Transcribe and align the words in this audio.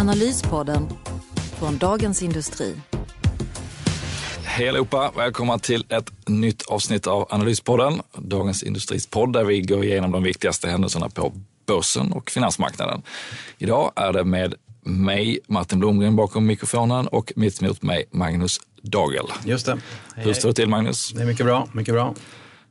Analyspodden 0.00 0.88
från 1.58 1.78
Dagens 1.78 2.22
Industri. 2.22 2.74
Hej 4.44 4.68
allihopa! 4.68 5.12
Välkomna 5.16 5.58
till 5.58 5.84
ett 5.88 6.12
nytt 6.28 6.62
avsnitt 6.62 7.06
av 7.06 7.26
Analyspodden, 7.30 8.00
Dagens 8.18 8.62
Industris 8.62 9.06
podd 9.06 9.32
där 9.32 9.44
vi 9.44 9.60
går 9.60 9.84
igenom 9.84 10.12
de 10.12 10.22
viktigaste 10.22 10.68
händelserna 10.68 11.08
på 11.08 11.32
börsen 11.66 12.12
och 12.12 12.30
finansmarknaden. 12.30 13.02
Idag 13.58 13.92
är 13.96 14.12
det 14.12 14.24
med 14.24 14.54
mig, 14.82 15.38
Martin 15.46 15.78
Blomgren, 15.78 16.16
bakom 16.16 16.46
mikrofonen 16.46 17.06
och 17.06 17.32
mitt 17.36 17.62
emot 17.62 17.82
mig, 17.82 18.04
Magnus 18.10 18.60
Dagel. 18.82 19.26
Just 19.44 19.66
det. 19.66 19.78
Hej, 20.14 20.24
Hur 20.24 20.32
står 20.32 20.48
det 20.48 20.54
till, 20.54 20.68
Magnus? 20.68 21.12
Det 21.12 21.22
är 21.22 21.26
mycket 21.26 21.46
bra. 21.46 21.68
Mycket 21.72 21.94
bra. 21.94 22.14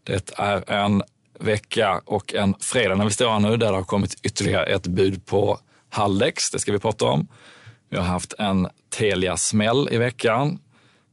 Det 0.03 0.31
är 0.37 0.71
en 0.71 1.03
vecka 1.39 2.01
och 2.05 2.33
en 2.33 2.55
fredag 2.59 2.95
när 2.95 3.05
vi 3.05 3.11
står 3.11 3.29
här 3.29 3.39
nu 3.39 3.57
där 3.57 3.71
det 3.71 3.77
har 3.77 3.83
kommit 3.83 4.17
ytterligare 4.23 4.65
ett 4.65 4.87
bud 4.87 5.25
på 5.25 5.59
Haldex. 5.89 6.51
Det 6.51 6.59
ska 6.59 6.71
vi 6.71 6.79
prata 6.79 7.05
om. 7.05 7.27
Vi 7.89 7.97
har 7.97 8.03
haft 8.03 8.33
en 8.39 8.67
Telia-smäll 8.89 9.89
i 9.91 9.97
veckan. 9.97 10.59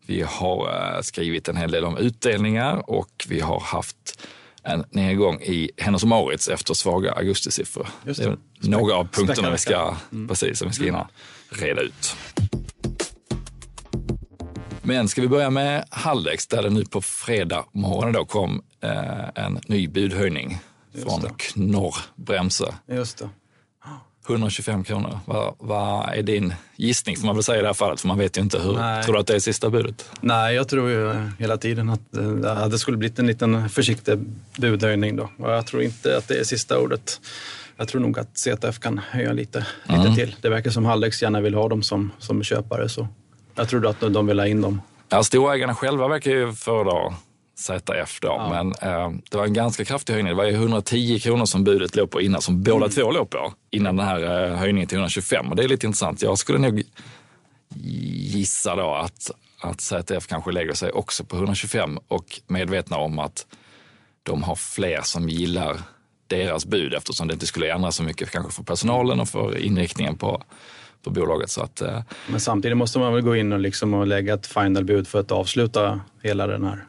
Vi 0.07 0.23
har 0.23 0.95
eh, 0.97 1.01
skrivit 1.01 1.49
en 1.49 1.57
hel 1.57 1.71
del 1.71 1.85
om 1.85 1.97
utdelningar 1.97 2.91
och 2.91 3.27
vi 3.29 3.41
har 3.41 3.61
haft 3.61 4.27
en 4.63 4.85
nedgång 4.91 5.41
i 5.41 5.71
Hennes 5.77 6.03
och 6.03 6.09
Mauritz 6.09 6.49
efter 6.49 6.75
svaga 6.75 7.13
augustisiffror. 7.13 7.89
Det. 8.05 8.13
det 8.13 8.25
är 8.25 8.37
några 8.61 8.95
av 8.95 9.09
punkterna 9.09 9.51
vi 9.51 9.59
ska, 9.59 9.95
mm. 10.13 10.29
precis, 10.29 10.59
som 10.59 10.69
vi 10.69 10.75
ska 10.75 10.85
hinna 10.85 11.09
reda 11.49 11.81
ut. 11.81 12.17
Men 14.83 15.09
ska 15.09 15.21
vi 15.21 15.29
börja 15.29 15.51
med 15.51 15.85
Haldex 15.91 16.47
där 16.47 16.63
det 16.63 16.71
nu 16.71 16.85
på 16.85 17.01
fredag 17.01 17.65
morgonen 17.73 18.13
då 18.13 18.25
kom 18.25 18.63
eh, 18.81 19.45
en 19.45 19.61
ny 19.67 19.89
budhöjning 19.89 20.59
från 21.03 21.21
Knorr 21.37 21.97
Bremse. 22.17 22.75
Just 22.87 23.19
det. 23.19 23.29
125 24.29 24.85
kronor. 24.85 25.19
Vad, 25.25 25.55
vad, 25.59 26.09
är 26.15 26.23
din 26.23 26.55
gissning 26.77 27.17
får 27.17 27.27
man 27.27 27.37
väl 27.37 27.43
säga 27.43 27.59
i 27.59 27.63
det 27.63 27.69
här 27.69 27.75
fallet? 27.75 28.01
För 28.01 28.09
man 28.09 28.19
vet 28.19 28.39
ju 28.39 28.43
inte 28.43 28.59
hur. 28.59 28.73
Nej. 28.73 29.05
Tror 29.05 29.15
du 29.15 29.21
att 29.21 29.27
det 29.27 29.35
är 29.35 29.41
sista 29.41 29.71
budet? 29.71 30.11
Nej, 30.21 30.55
jag 30.55 30.69
tror 30.69 30.91
ju 30.91 31.15
hela 31.39 31.57
tiden 31.57 31.91
att 31.91 32.17
eh, 32.17 32.69
det 32.69 32.79
skulle 32.79 32.97
blivit 32.97 33.19
en 33.19 33.27
liten 33.27 33.69
försiktig 33.69 34.19
budhöjning 34.59 35.17
då. 35.17 35.31
Och 35.39 35.51
jag 35.51 35.67
tror 35.67 35.83
inte 35.83 36.17
att 36.19 36.29
det 36.29 36.41
är 36.41 36.45
sista 36.45 36.79
ordet. 36.79 37.21
Jag 37.77 37.89
tror 37.89 38.01
nog 38.01 38.19
att 38.19 38.39
CTF 38.39 38.79
kan 38.79 38.99
höja 39.11 39.33
lite, 39.33 39.67
mm. 39.89 40.01
lite 40.01 40.15
till. 40.15 40.37
Det 40.41 40.49
verkar 40.49 40.71
som 40.71 40.85
Hallex 40.85 41.23
gärna 41.23 41.41
vill 41.41 41.55
ha 41.55 41.69
dem 41.69 41.83
som, 41.83 42.13
som 42.19 42.43
köpare. 42.43 42.89
Så 42.89 43.09
jag 43.55 43.69
tror 43.69 43.87
att 43.87 44.01
de 44.01 44.27
vill 44.27 44.39
ha 44.39 44.47
in 44.47 44.61
dem. 44.61 44.81
Ja, 45.09 45.23
storägarna 45.23 45.75
själva 45.75 46.09
verkar 46.09 46.31
ju 46.31 46.53
föredra 46.53 47.15
ZF 47.59 48.21
då. 48.21 48.29
Ja. 48.29 48.49
Men 48.51 48.91
eh, 48.91 49.11
det 49.31 49.37
var 49.37 49.45
en 49.45 49.53
ganska 49.53 49.85
kraftig 49.85 50.13
höjning. 50.13 50.31
Det 50.31 50.37
var 50.37 50.47
110 50.47 51.19
kronor 51.19 51.45
som 51.45 51.65
budet 51.65 51.97
låg 51.97 52.11
på 52.11 52.21
innan, 52.21 52.43
som 52.43 52.63
båda 52.63 52.77
mm. 52.77 52.91
två 52.91 53.11
låg 53.11 53.31
på. 53.31 53.53
Innan 53.71 53.97
den 53.97 54.07
här 54.07 54.51
eh, 54.51 54.57
höjningen 54.57 54.89
till 54.89 54.99
125. 54.99 55.49
Och 55.51 55.57
det 55.57 55.65
är 55.65 55.69
lite 55.69 55.87
intressant. 55.87 56.23
Jag 56.23 56.39
skulle 56.39 56.59
nog 56.59 56.83
gissa 57.75 58.77
då 58.77 58.95
att, 58.95 59.31
att 59.61 59.81
ZF 59.81 60.27
kanske 60.27 60.53
lägger 60.53 60.75
sig 60.75 60.91
också 60.91 61.25
på 61.25 61.37
125 61.37 61.99
och 62.09 62.41
medvetna 62.47 62.97
om 62.97 63.19
att 63.19 63.47
de 64.23 64.43
har 64.43 64.57
fler 64.57 65.01
som 65.03 65.29
gillar 65.29 65.77
deras 66.27 66.67
bud 66.67 66.95
eftersom 66.95 67.29
det 67.29 67.35
inte 67.35 67.47
skulle 67.47 67.73
ändra 67.73 67.93
så 67.93 68.03
mycket 68.03 68.31
kanske 68.31 68.53
för 68.53 68.63
personalen 68.63 69.21
och 69.21 69.29
för 69.29 69.59
inriktningen 69.59 70.17
på, 70.17 70.43
på 71.03 71.11
bolaget. 71.11 71.51
Så 71.51 71.63
att, 71.63 71.81
eh. 71.81 72.03
Men 72.31 72.41
samtidigt 72.41 72.77
måste 72.77 72.99
man 72.99 73.15
väl 73.15 73.23
gå 73.23 73.37
in 73.37 73.53
och, 73.53 73.61
liksom 73.61 73.95
och 73.95 74.07
lägga 74.07 74.35
ett 74.35 74.47
final 74.47 74.85
bud 74.85 75.09
för 75.09 75.21
att 75.21 75.33
avsluta 75.33 76.01
hela 76.23 76.47
den 76.47 76.65
här 76.65 76.85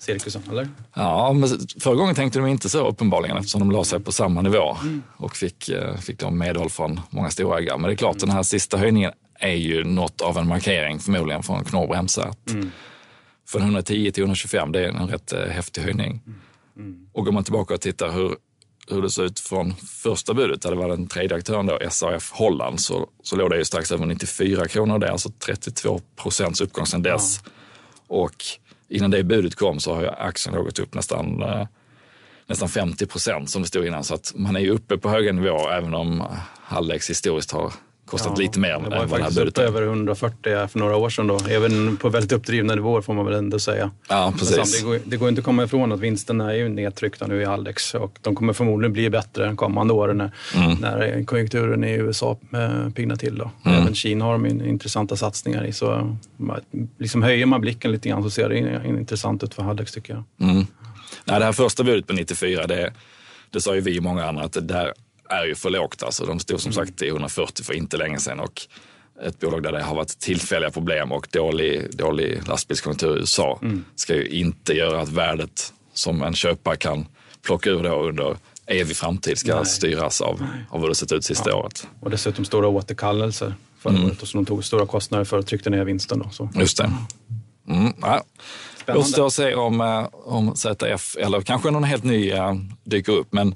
cirkusen, 0.00 0.42
eller? 0.50 0.68
Ja, 0.94 1.32
men 1.32 1.48
förra 1.80 1.94
gången 1.94 2.14
tänkte 2.14 2.38
de 2.38 2.48
inte 2.48 2.68
så 2.68 2.88
uppenbarligen 2.88 3.36
eftersom 3.36 3.60
de 3.60 3.70
la 3.70 3.84
sig 3.84 4.00
på 4.00 4.12
samma 4.12 4.42
nivå 4.42 4.76
mm. 4.82 5.02
och 5.16 5.36
fick, 5.36 5.68
eh, 5.68 5.96
fick 5.96 6.18
de 6.18 6.38
medhåll 6.38 6.70
från 6.70 7.00
många 7.10 7.30
storägare. 7.30 7.78
Men 7.78 7.88
det 7.88 7.94
är 7.94 7.96
klart, 7.96 8.16
mm. 8.16 8.26
den 8.26 8.36
här 8.36 8.42
sista 8.42 8.76
höjningen 8.76 9.12
är 9.40 9.54
ju 9.54 9.84
något 9.84 10.20
av 10.20 10.38
en 10.38 10.48
markering 10.48 10.98
förmodligen 10.98 11.42
från 11.42 11.64
Knorr. 11.64 12.06
Mm. 12.50 12.70
Från 13.48 13.62
110 13.62 14.12
till 14.12 14.22
125, 14.22 14.72
det 14.72 14.84
är 14.84 14.88
en 14.88 15.08
rätt 15.08 15.32
eh, 15.32 15.44
häftig 15.44 15.82
höjning. 15.82 16.22
Mm. 16.26 16.40
mm. 16.76 17.06
Och 17.12 17.24
går 17.24 17.32
man 17.32 17.44
tillbaka 17.44 17.74
och 17.74 17.80
tittar 17.80 18.12
hur, 18.12 18.36
hur 18.88 19.02
det 19.02 19.10
såg 19.10 19.24
ut 19.24 19.40
från 19.40 19.74
första 19.76 20.34
budet, 20.34 20.62
där 20.62 20.70
det 20.70 20.76
var 20.76 20.88
den 20.88 21.06
tredje 21.06 21.36
aktören 21.36 21.66
då, 21.66 21.78
SAF 21.90 22.32
Holland, 22.32 22.80
så, 22.80 23.08
så 23.22 23.36
låg 23.36 23.50
det 23.50 23.58
ju 23.58 23.64
strax 23.64 23.92
över 23.92 24.06
94 24.06 24.68
kronor. 24.68 24.98
Det 24.98 25.06
är 25.06 25.10
alltså 25.10 25.30
32 25.46 26.00
procents 26.16 26.60
uppgång 26.60 26.86
sedan 26.86 27.02
dess. 27.02 27.40
Ja. 27.44 27.50
Och 28.06 28.44
innan 28.90 29.10
det 29.10 29.24
budet 29.24 29.54
kom 29.54 29.80
så 29.80 29.94
har 29.94 30.04
aktien 30.18 30.64
gått 30.64 30.78
upp 30.78 30.94
nästan, 30.94 31.42
eh, 31.42 31.66
nästan 32.46 32.68
50 32.68 33.06
procent 33.06 33.50
som 33.50 33.62
det 33.62 33.68
stod 33.68 33.86
innan. 33.86 34.04
Så 34.04 34.14
att 34.14 34.32
man 34.36 34.56
är 34.56 34.60
ju 34.60 34.70
uppe 34.70 34.98
på 34.98 35.08
höga 35.08 35.32
nivåer 35.32 35.72
även 35.72 35.94
om 35.94 36.24
Hallex 36.62 37.10
historiskt 37.10 37.52
har 37.52 37.72
kostat 38.10 38.32
ja, 38.36 38.42
lite 38.42 38.58
mer 38.58 38.70
än 38.70 38.82
vad 38.82 39.18
det 39.18 39.22
här 39.22 39.30
budet 39.30 39.58
är. 39.58 39.62
över 39.62 39.82
140 39.82 40.68
för 40.68 40.78
några 40.78 40.96
år 40.96 41.10
sedan 41.10 41.26
då. 41.26 41.38
Även 41.50 41.96
på 41.96 42.08
väldigt 42.08 42.32
uppdrivna 42.32 42.74
nivåer 42.74 43.00
får 43.00 43.14
man 43.14 43.26
väl 43.26 43.34
ändå 43.34 43.58
säga. 43.58 43.90
Ja, 44.08 44.32
precis. 44.38 44.80
Det 44.80 44.86
går, 44.86 44.98
det 45.04 45.16
går 45.16 45.28
inte 45.28 45.38
att 45.38 45.44
komma 45.44 45.64
ifrån 45.64 45.92
att 45.92 46.00
vinsterna 46.00 46.52
är 46.52 46.56
ju 46.56 46.68
nedtryckta 46.68 47.26
nu 47.26 47.42
i 47.42 47.44
Haldex 47.44 47.94
och 47.94 48.18
de 48.20 48.34
kommer 48.34 48.52
förmodligen 48.52 48.92
bli 48.92 49.10
bättre 49.10 49.54
kommande 49.56 49.94
åren 49.94 50.18
när, 50.18 50.30
mm. 50.54 50.78
när 50.80 51.24
konjunkturen 51.24 51.84
i 51.84 51.92
USA 51.92 52.38
äh, 52.52 52.92
piggnar 52.92 53.16
till. 53.16 53.38
Då. 53.38 53.50
Mm. 53.64 53.82
Även 53.82 53.94
Kina 53.94 54.24
har 54.24 54.32
de 54.32 54.46
intressanta 54.46 55.16
satsningar 55.16 55.64
i. 55.64 55.72
Så 55.72 56.16
liksom 56.98 57.22
höjer 57.22 57.46
man 57.46 57.60
blicken 57.60 57.92
lite 57.92 58.08
grann 58.08 58.22
så 58.22 58.30
ser 58.30 58.48
det 58.48 58.88
intressant 58.88 59.42
ut 59.42 59.54
för 59.54 59.62
Haldex 59.62 59.92
tycker 59.92 60.14
jag. 60.14 60.50
Mm. 60.50 60.66
Nej, 61.24 61.38
det 61.38 61.44
här 61.44 61.52
första 61.52 61.84
budet 61.84 62.06
på 62.06 62.12
94, 62.12 62.66
det, 62.66 62.92
det 63.50 63.60
sa 63.60 63.74
ju 63.74 63.80
vi 63.80 63.98
och 63.98 64.02
många 64.02 64.24
andra 64.24 64.44
att 64.44 64.52
det 64.52 64.60
där 64.60 64.92
är 65.30 65.46
ju 65.46 65.54
för 65.54 65.70
lågt. 65.70 66.02
Alltså, 66.02 66.24
de 66.24 66.38
stod 66.38 66.60
som 66.60 66.72
sagt 66.72 67.02
i 67.02 67.08
140 67.08 67.64
för 67.64 67.72
inte 67.72 67.96
länge 67.96 68.18
sedan 68.18 68.40
och 68.40 68.62
ett 69.22 69.40
bolag 69.40 69.62
där 69.62 69.72
det 69.72 69.82
har 69.82 69.94
varit 69.94 70.18
tillfälliga 70.18 70.70
problem 70.70 71.12
och 71.12 71.28
dålig, 71.32 71.96
dålig 71.96 72.48
lastbilskonjunktur 72.48 73.16
i 73.16 73.18
USA 73.18 73.58
mm. 73.62 73.84
ska 73.94 74.14
ju 74.14 74.28
inte 74.28 74.72
göra 74.72 75.00
att 75.00 75.08
värdet 75.08 75.72
som 75.92 76.22
en 76.22 76.34
köpare 76.34 76.76
kan 76.76 77.06
plocka 77.42 77.70
ur 77.70 77.82
då 77.82 78.02
under 78.02 78.36
evig 78.66 78.96
framtid 78.96 79.38
ska 79.38 79.56
Nej. 79.56 79.66
styras 79.66 80.20
av, 80.20 80.46
av 80.70 80.80
hur 80.80 80.88
det 80.88 80.94
sett 80.94 81.12
ut 81.12 81.24
sista 81.24 81.50
ja. 81.50 81.56
året. 81.56 81.86
Och 82.00 82.10
dessutom 82.10 82.44
stora 82.44 82.68
återkallelser 82.68 83.54
förra 83.78 83.94
mm. 83.94 84.06
året 84.06 84.22
och 84.22 84.28
så 84.28 84.38
de 84.38 84.46
tog 84.46 84.64
stora 84.64 84.86
kostnader 84.86 85.24
för 85.24 85.38
att 85.38 85.46
trycka 85.46 85.70
ner 85.70 85.84
vinsten. 85.84 86.18
Då, 86.18 86.30
så. 86.30 86.50
Just 86.54 86.76
det. 86.76 86.92
Mm, 87.68 87.92
ja. 88.00 88.22
Återstår 88.88 89.26
att 89.26 89.32
se 89.32 89.54
om, 89.54 89.80
eh, 89.80 90.06
om 90.12 90.56
ZF 90.56 91.16
eller 91.16 91.40
kanske 91.40 91.70
någon 91.70 91.84
helt 91.84 92.04
ny 92.04 92.30
äh, 92.30 92.54
dyker 92.84 93.12
upp. 93.12 93.32
Men 93.32 93.54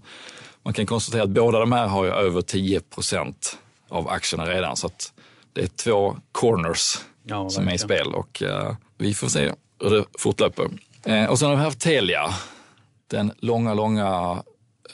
man 0.64 0.74
kan 0.74 0.86
konstatera 0.86 1.22
att 1.22 1.30
båda 1.30 1.58
de 1.58 1.72
här 1.72 1.86
har 1.86 2.04
ju 2.04 2.10
över 2.10 2.42
10 2.42 2.80
procent 2.80 3.58
av 3.88 4.08
aktierna 4.08 4.46
redan. 4.46 4.76
Så 4.76 4.86
att 4.86 5.12
det 5.52 5.62
är 5.62 5.66
två 5.66 6.16
corners 6.32 6.98
ja, 7.22 7.50
som 7.50 7.68
är 7.68 7.74
i 7.74 7.78
spel 7.78 8.14
och 8.14 8.42
uh, 8.46 8.72
vi 8.98 9.14
får 9.14 9.28
se 9.28 9.52
hur 9.80 9.90
det 9.90 10.04
fortlöper. 10.18 10.70
Uh, 11.08 11.24
och 11.24 11.38
sen 11.38 11.48
har 11.48 11.56
vi 11.56 11.62
haft 11.62 11.80
Telia. 11.80 12.34
Den 13.06 13.32
långa, 13.38 13.74
långa 13.74 14.32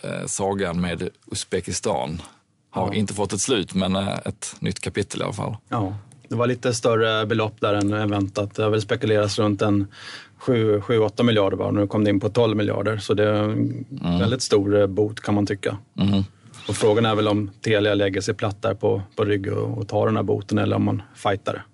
uh, 0.04 0.26
sagan 0.26 0.80
med 0.80 1.09
Uzbekistan 1.32 2.22
har 2.70 2.86
ja. 2.86 2.94
inte 2.94 3.15
fått 3.15 3.33
ett 3.33 3.41
slut, 3.41 3.74
men 3.74 3.97
ett 3.97 4.56
nytt 4.59 4.80
kapitel 4.80 5.21
i 5.21 5.24
alla 5.24 5.33
fall. 5.33 5.56
Ja, 5.68 5.94
det 6.30 6.36
var 6.36 6.47
lite 6.47 6.74
större 6.74 7.27
belopp 7.27 7.60
där 7.60 7.74
än 7.74 8.10
väntat. 8.10 8.54
Det 8.54 8.62
har 8.62 8.71
väl 8.71 8.80
spekulerats 8.80 9.38
runt 9.38 9.62
en 9.62 9.86
7-8 10.41 11.22
miljarder 11.22 11.56
var 11.56 11.72
nu 11.72 11.86
kom 11.86 12.04
det 12.04 12.10
in 12.10 12.21
på 12.21 12.28
12 12.28 12.56
miljarder. 12.56 12.98
Så 12.98 13.15
det 13.15 13.24
är 13.24 13.34
en 13.34 13.84
mm. 14.03 14.18
väldigt 14.18 14.42
stor 14.42 14.80
eh, 14.80 14.86
bot 14.86 15.21
kan 15.21 15.34
man 15.34 15.47
tycka. 15.47 15.77
Mm. 15.98 16.24
Och 16.68 16.77
frågan 16.77 17.06
är 17.06 17.15
väl 17.15 17.28
om 17.28 17.50
Telia 17.60 17.94
lägger 17.94 18.21
sig 18.21 18.34
platt 18.34 18.62
där 18.62 18.74
på, 18.74 19.03
på 19.16 19.24
rygg 19.24 19.53
och, 19.53 19.78
och 19.78 19.88
tar 19.88 20.06
den 20.06 20.16
här 20.16 20.22
boten 20.22 20.59
eller 20.59 20.77
om 20.77 20.84
man 20.84 21.03
fightar. 21.15 21.65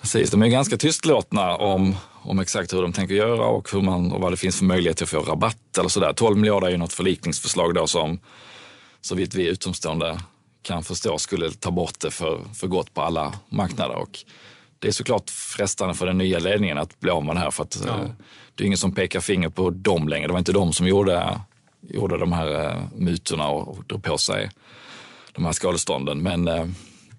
Precis, 0.00 0.30
de 0.30 0.42
är 0.42 0.46
ganska 0.46 0.76
tystlåtna 0.76 1.56
om, 1.56 1.96
om 2.22 2.38
exakt 2.38 2.72
hur 2.72 2.82
de 2.82 2.92
tänker 2.92 3.14
göra 3.14 3.46
och, 3.46 3.72
hur 3.72 3.80
man, 3.80 4.12
och 4.12 4.20
vad 4.20 4.32
det 4.32 4.36
finns 4.36 4.58
för 4.58 4.64
möjlighet 4.64 5.02
att 5.02 5.08
få 5.08 5.20
rabatt 5.20 5.78
eller 5.78 5.88
sådär. 5.88 6.12
12 6.12 6.36
miljarder 6.36 6.66
är 6.66 6.70
ju 6.70 6.76
något 6.76 6.92
förlikningsförslag 6.92 7.74
då 7.74 7.86
som 7.86 8.18
så 9.00 9.14
vitt 9.14 9.34
vi 9.34 9.48
utomstående 9.48 10.18
kan 10.66 10.84
förstå 10.84 11.18
skulle 11.18 11.50
ta 11.50 11.70
bort 11.70 12.00
det 12.00 12.10
för, 12.10 12.40
för 12.54 12.66
gott 12.66 12.94
på 12.94 13.02
alla 13.02 13.32
marknader. 13.48 13.94
Och 13.94 14.18
det 14.78 14.88
är 14.88 14.92
såklart 14.92 15.30
frestande 15.30 15.94
för 15.94 16.06
den 16.06 16.18
nya 16.18 16.38
ledningen 16.38 16.78
att 16.78 17.00
bli 17.00 17.10
av 17.10 17.24
med 17.24 17.36
det 17.36 17.40
här 17.40 17.50
för 17.50 17.62
att 17.62 17.82
ja. 17.86 17.90
Eh, 17.90 18.10
det 18.54 18.64
är 18.64 18.66
ingen 18.66 18.78
som 18.78 18.92
pekar 18.92 19.20
finger 19.20 19.48
på 19.48 19.70
dem 19.70 20.08
längre. 20.08 20.26
Det 20.26 20.32
var 20.32 20.38
inte 20.38 20.52
de 20.52 20.72
som 20.72 20.86
gjorde, 20.86 21.40
gjorde 21.80 22.18
de 22.18 22.32
här 22.32 22.76
uh, 22.76 22.82
mutorna 22.94 23.48
och, 23.48 23.68
och 23.68 23.84
drog 23.84 24.02
på 24.02 24.18
sig 24.18 24.50
de 25.32 25.44
här 25.44 25.52
skadestånden. 25.52 26.22
Men 26.22 26.48
uh, 26.48 26.66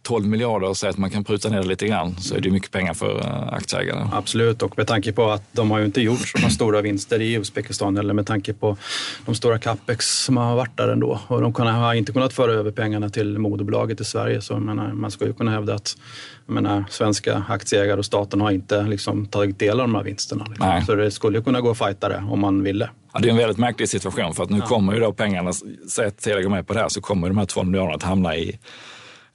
12 0.07 0.27
miljarder 0.27 0.69
och 0.69 0.77
säger 0.77 0.91
att 0.91 0.97
man 0.97 1.09
kan 1.09 1.23
pruta 1.23 1.49
ner 1.49 1.61
det 1.61 1.67
lite 1.67 1.87
grann 1.87 2.15
så 2.15 2.35
är 2.35 2.39
det 2.39 2.49
mycket 2.49 2.71
pengar 2.71 2.93
för 2.93 3.19
eh, 3.19 3.53
aktieägarna. 3.53 4.09
Absolut, 4.13 4.61
och 4.61 4.77
med 4.77 4.87
tanke 4.87 5.11
på 5.13 5.31
att 5.31 5.43
de 5.51 5.71
har 5.71 5.79
ju 5.79 5.85
inte 5.85 6.01
gjort 6.01 6.27
sådana 6.27 6.49
stora 6.49 6.81
vinster 6.81 7.21
i 7.21 7.33
Uzbekistan 7.33 7.97
eller 7.97 8.13
med 8.13 8.27
tanke 8.27 8.53
på 8.53 8.77
de 9.25 9.35
stora 9.35 9.59
capex 9.59 10.05
som 10.05 10.37
har 10.37 10.55
varit 10.55 10.77
där 10.77 10.87
ändå. 10.87 11.19
Och 11.27 11.41
de 11.41 11.53
har 11.53 11.93
inte 11.93 12.11
kunnat 12.11 12.33
föra 12.33 12.51
över 12.51 12.71
pengarna 12.71 13.09
till 13.09 13.39
moderbolaget 13.39 14.01
i 14.01 14.03
Sverige. 14.03 14.41
Så 14.41 14.59
menar, 14.59 14.93
man 14.93 15.11
ska 15.11 15.25
ju 15.25 15.33
kunna 15.33 15.51
hävda 15.51 15.75
att 15.75 15.97
menar, 16.45 16.85
svenska 16.89 17.43
aktieägare 17.49 17.99
och 17.99 18.05
staten 18.05 18.41
har 18.41 18.51
inte 18.51 18.83
liksom, 18.83 19.25
tagit 19.25 19.59
del 19.59 19.79
av 19.79 19.87
de 19.87 19.95
här 19.95 20.03
vinsterna. 20.03 20.45
Liksom. 20.49 20.81
Så 20.85 20.95
det 20.95 21.11
skulle 21.11 21.41
kunna 21.41 21.61
gå 21.61 21.71
att 21.71 21.77
fighta 21.77 22.09
det 22.09 22.23
om 22.29 22.39
man 22.39 22.63
ville. 22.63 22.89
Ja, 23.13 23.19
det 23.19 23.27
är 23.27 23.31
en 23.31 23.37
väldigt 23.37 23.57
märklig 23.57 23.89
situation 23.89 24.33
för 24.33 24.43
att 24.43 24.49
nu 24.49 24.57
ja. 24.57 24.65
kommer 24.65 24.93
ju 24.93 24.99
då 24.99 25.13
pengarna, 25.13 25.53
säg 25.89 26.07
att 26.07 26.17
Telia 26.17 26.41
går 26.41 26.49
med 26.49 26.67
på 26.67 26.73
det 26.73 26.79
här, 26.79 26.89
så 26.89 27.01
kommer 27.01 27.27
de 27.27 27.37
här 27.37 27.45
12 27.45 27.67
miljarderna 27.67 27.95
att 27.95 28.03
hamna 28.03 28.35
i 28.35 28.59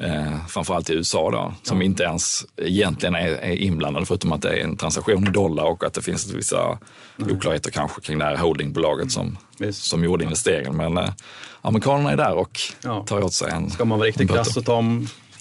eh, 0.05 0.47
framförallt 0.47 0.91
i 0.91 0.95
USA 0.95 1.31
då, 1.31 1.55
som 1.63 1.79
ja. 1.79 1.85
inte 1.85 2.03
ens 2.03 2.47
egentligen 2.57 3.15
är, 3.15 3.29
är 3.29 3.57
inblandade 3.57 4.07
förutom 4.07 4.33
att 4.33 4.43
det 4.43 4.49
är 4.49 4.65
en 4.65 4.77
transaktion 4.77 5.27
i 5.27 5.31
dollar 5.31 5.65
och 5.65 5.85
att 5.85 5.95
det 5.95 6.03
finns 6.03 6.35
vissa 6.35 6.79
Nej. 7.17 7.33
oklarheter 7.33 7.71
kanske 7.71 8.01
kring 8.01 8.19
det 8.19 8.25
här 8.25 8.37
holdingbolaget 8.37 9.13
som, 9.13 9.39
som 9.73 10.05
gjorde 10.05 10.25
investeringen. 10.25 10.77
Men 10.77 10.99
eh, 10.99 11.11
amerikanerna 11.61 12.13
är 12.13 12.17
där 12.17 12.35
och 12.35 12.61
ja. 12.83 13.05
tar 13.09 13.23
åt 13.23 13.33
sig 13.33 13.51
en 13.51 13.71
Ska 13.71 13.85
man 13.85 13.99
vara 13.99 14.09
riktigt 14.09 14.31
krass 14.31 14.55
så 14.55 14.63
tar, 14.63 14.85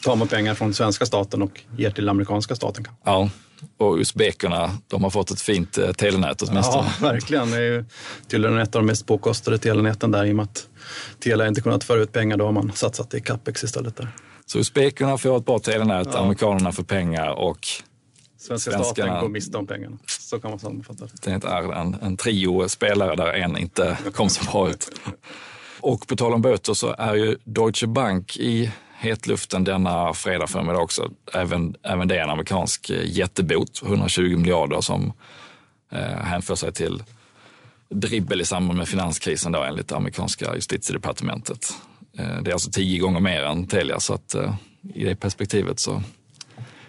tar 0.04 0.16
man 0.16 0.28
pengar 0.28 0.54
från 0.54 0.74
svenska 0.74 1.06
staten 1.06 1.42
och 1.42 1.62
ger 1.78 1.92
till 1.92 2.10
amerikanska 2.10 2.56
staten. 2.56 2.88
Ja, 3.04 3.30
och 3.78 3.96
uzbekerna, 3.96 4.78
de 4.88 5.04
har 5.04 5.10
fått 5.10 5.32
ett 5.32 5.42
fint 5.42 5.78
eh, 5.78 5.92
telenät 5.92 6.42
åtminstone. 6.42 6.88
Ja, 7.02 7.08
verkligen. 7.10 7.52
Det 7.52 7.58
är 7.58 7.62
ju 7.62 7.86
tydligen 8.28 8.58
ett 8.58 8.76
av 8.76 8.82
de 8.82 8.86
mest 8.86 9.08
påkostade 9.08 9.58
telenäten 9.58 10.12
där 10.12 10.26
i 10.26 10.32
och 10.32 10.36
med 10.36 10.44
att 10.44 10.68
Telia 11.20 11.48
inte 11.48 11.62
kunnat 11.62 11.84
föra 11.84 12.02
ut 12.02 12.12
pengar. 12.12 12.38
Då 12.38 12.46
har 12.46 12.52
man 12.52 12.72
satsat 12.76 13.14
i 13.14 13.22
capex 13.22 13.64
istället. 13.64 13.96
där. 13.96 14.08
Så 14.52 14.60
uzbekerna 14.60 15.18
får 15.18 15.38
ett 15.38 15.46
bra 15.46 15.60
telenät, 15.60 16.08
ja. 16.14 16.20
amerikanerna 16.20 16.72
får 16.72 16.84
pengar 16.84 17.30
och 17.30 17.68
Svenska 18.38 18.72
svenskarna, 18.72 18.84
staten 18.84 19.22
går 19.22 19.30
miste 19.30 19.58
om 19.58 19.68
pengarna. 19.68 19.98
Så 20.08 20.40
kan 20.40 20.52
man 20.52 20.60
sammanfatta 20.60 21.06
det. 21.06 21.40
Det 21.40 21.48
är 21.48 21.74
en, 21.74 21.98
en 22.02 22.18
trio 22.18 22.70
spelare 22.70 23.16
där 23.16 23.34
en 23.34 23.58
inte 23.58 23.98
kom 24.14 24.30
så 24.30 24.52
bra 24.52 24.70
ut. 24.70 24.92
Och 25.80 26.08
på 26.08 26.16
tal 26.16 26.34
om 26.34 26.42
böter 26.42 26.74
så 26.74 26.96
är 26.98 27.16
ju 27.16 27.38
Deutsche 27.44 27.88
Bank 27.88 28.38
i 28.38 28.72
hetluften 28.96 29.64
denna 29.64 30.14
fredag 30.14 30.48
förmiddag 30.48 30.80
också. 30.80 31.12
Även, 31.34 31.76
även 31.84 32.08
det 32.08 32.18
är 32.18 32.24
en 32.24 32.30
amerikansk 32.30 32.90
eh, 32.90 33.06
jättebot, 33.06 33.82
120 33.86 34.38
miljarder 34.38 34.82
som 34.82 35.14
eh, 35.92 36.00
hänför 36.02 36.56
sig 36.56 36.74
till 36.74 37.04
dribbel 37.90 38.42
i 38.42 38.46
samband 38.46 38.78
med 38.78 38.88
finanskrisen 38.88 39.52
då, 39.52 39.64
enligt 39.64 39.88
det 39.88 39.96
amerikanska 39.96 40.56
justitiedepartementet. 40.56 41.74
Eh, 42.18 42.42
det 42.42 42.52
är 42.52 42.54
alltså 42.54 42.72
tio 42.72 43.00
gånger 43.00 43.20
mer 43.20 43.44
än 43.44 43.68
Telia 43.68 44.00
så 44.00 44.14
att 44.14 44.36
eh, 44.36 44.56
i 44.94 45.04
det 45.04 45.16
perspektivet 45.16 45.80
så 45.80 46.04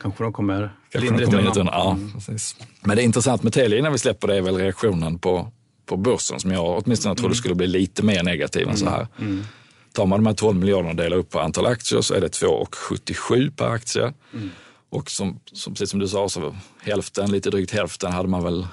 Kanske 0.02 0.24
de 0.24 0.32
kommer 0.32 0.72
lindrigt 0.92 1.34
undan. 1.34 1.69
Ja, 1.72 1.90
mm. 1.90 2.12
precis. 2.12 2.56
Men 2.80 2.96
det 2.96 3.02
är 3.02 3.04
intressant 3.04 3.42
med 3.42 3.52
Telia 3.52 3.78
innan 3.78 3.92
vi 3.92 3.98
släpper 3.98 4.28
det 4.28 4.36
är 4.36 4.42
väl 4.42 4.56
reaktionen 4.56 5.19
på, 5.19 5.52
på 5.86 5.96
börsen 5.96 6.40
som 6.40 6.50
jag 6.50 6.82
åtminstone 6.84 7.14
trodde 7.14 7.26
mm. 7.26 7.34
skulle 7.34 7.54
bli 7.54 7.66
lite 7.66 8.02
mer 8.02 8.22
negativ 8.22 8.69
än 8.69 8.76
så 8.76 8.88
här. 8.88 9.06
Mm. 9.19 9.32
mm. 9.32 9.44
Tar 9.92 10.06
man 10.06 10.19
de 10.19 10.26
här 10.26 10.34
12 10.34 10.56
miljarderna 10.56 10.90
och 10.90 10.96
delar 10.96 11.16
upp 11.16 11.30
på 11.30 11.40
antal 11.40 11.66
aktier 11.66 12.00
så 12.00 12.14
är 12.14 12.20
det 12.20 12.28
2,77 12.28 13.50
per 13.56 13.69
aktie. 13.69 14.12
Mm. 14.32 14.50
Och 14.90 15.10
som, 15.10 15.40
som, 15.52 15.72
precis 15.72 15.90
som 15.90 16.00
du 16.00 16.08
sa, 16.08 16.28
så 16.28 16.56
hälften, 16.82 17.30
lite 17.30 17.50
drygt 17.50 17.70
hälften 17.70 18.12
hade 18.12 18.28
man 18.28 18.44
väl 18.44 18.66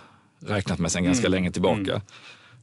räknat 0.46 0.80
med 0.80 0.92
sen 0.92 1.04
ganska 1.04 1.28
mm. 1.28 1.32
länge 1.32 1.52
tillbaka. 1.52 2.02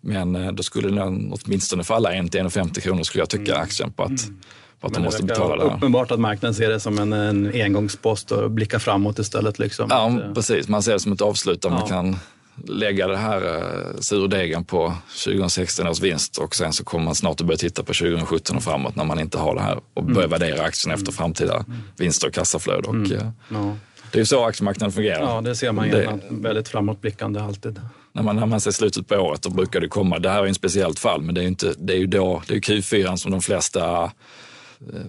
Men 0.01 0.37
eh, 0.37 0.53
då 0.53 0.63
skulle 0.63 0.89
den 0.89 1.33
åtminstone 1.33 1.85
falla 1.85 2.13
1 2.13 2.33
till 2.33 2.41
1,50 2.41 2.81
kronor 2.81 3.03
skulle 3.03 3.23
jag 3.23 3.31
tycka 3.31 3.53
mm. 3.53 3.63
aktien 3.63 3.93
på 3.93 4.03
att, 4.03 4.09
mm. 4.09 4.41
på 4.81 4.87
att 4.87 4.95
de 4.95 5.03
måste 5.03 5.23
betala 5.23 5.65
det. 5.65 5.75
Uppenbart 5.77 6.11
att 6.11 6.21
marknaden 6.21 6.55
ser 6.55 6.71
det 6.71 6.81
som 6.81 6.99
en, 6.99 7.13
en 7.13 7.53
engångspost 7.55 8.33
och 8.33 8.51
blickar 8.51 8.79
framåt 8.79 9.19
istället. 9.19 9.59
Liksom. 9.59 9.87
Ja, 9.91 10.07
att, 10.07 10.23
eh, 10.23 10.33
precis. 10.33 10.69
Man 10.69 10.83
ser 10.83 10.93
det 10.93 11.01
som 11.01 11.13
ett 11.13 11.23
avslut 11.23 11.63
där 11.63 11.71
ja. 11.71 11.75
man 11.75 11.89
kan 11.89 12.17
lägga 12.65 13.09
det 13.09 13.17
här 13.17 13.45
uh, 13.45 14.01
surdegen 14.01 14.65
på 14.65 14.95
2016 15.25 15.87
års 15.87 16.01
vinst 16.01 16.39
och 16.39 16.55
sen 16.55 16.73
så 16.73 16.85
kommer 16.85 17.05
man 17.05 17.15
snart 17.15 17.41
att 17.41 17.47
börja 17.47 17.59
titta 17.59 17.83
på 17.83 17.95
2017 17.95 18.57
och 18.57 18.63
framåt 18.63 18.97
när 18.97 19.05
man 19.05 19.21
inte 19.21 19.39
har 19.39 19.55
det 19.55 19.61
här 19.61 19.81
och 19.95 20.05
börja 20.05 20.27
mm. 20.27 20.31
värdera 20.31 20.63
aktien 20.63 20.95
efter 20.95 21.13
framtida 21.13 21.55
mm. 21.55 21.79
vinster 21.97 22.29
och 22.29 22.35
kassaflöde. 22.35 22.89
Och, 22.89 22.95
mm. 22.95 23.31
ja. 23.49 23.77
Det 24.11 24.19
är 24.19 24.21
ju 24.21 24.27
så 24.27 24.45
aktiemarknaden 24.45 24.93
fungerar. 24.93 25.23
Ja, 25.23 25.41
det 25.41 25.57
ser 25.57 25.73
man 25.73 25.89
gärna. 25.89 26.19
Väldigt 26.31 26.69
framåtblickande 26.69 27.41
alltid. 27.41 27.81
När 28.17 28.23
man, 28.23 28.37
när 28.37 28.47
man 28.47 28.61
ser 28.61 28.71
slutet 28.71 29.09
på 29.09 29.15
året 29.15 29.43
då 29.43 29.51
brukar 29.51 29.81
det 29.81 29.89
komma, 29.89 30.19
det 30.19 30.31
här 30.31 30.43
är 30.43 30.47
ett 30.47 30.57
speciellt 30.57 30.99
fall, 30.99 31.23
men 31.23 31.35
det 31.35 31.43
är, 31.43 31.47
inte, 31.47 31.75
det 31.79 31.93
är 31.93 31.99
ju 31.99 32.07
då, 32.07 32.43
det 32.49 32.55
är 32.55 32.61
Q4 32.61 33.17
som 33.17 33.31
de 33.31 33.43
flesta 33.43 34.05
eh, 34.05 34.11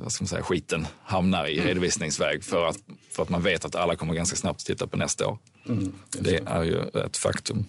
vad 0.03 0.11
ska 0.11 0.23
man 0.23 0.27
säga, 0.27 0.43
skiten 0.43 0.87
hamnar 1.03 1.45
i 1.47 1.59
redovisningsväg 1.59 2.43
för 2.43 2.65
att, 2.65 2.77
för 3.11 3.23
att 3.23 3.29
man 3.29 3.41
vet 3.41 3.65
att 3.65 3.75
alla 3.75 3.95
kommer 3.95 4.13
ganska 4.13 4.35
snabbt 4.35 4.65
titta 4.65 4.87
på 4.87 4.97
nästa 4.97 5.27
år. 5.27 5.37
Mm, 5.69 5.93
det 6.19 6.43
är 6.45 6.63
ju 6.63 6.81
ett 7.05 7.17
faktum. 7.17 7.65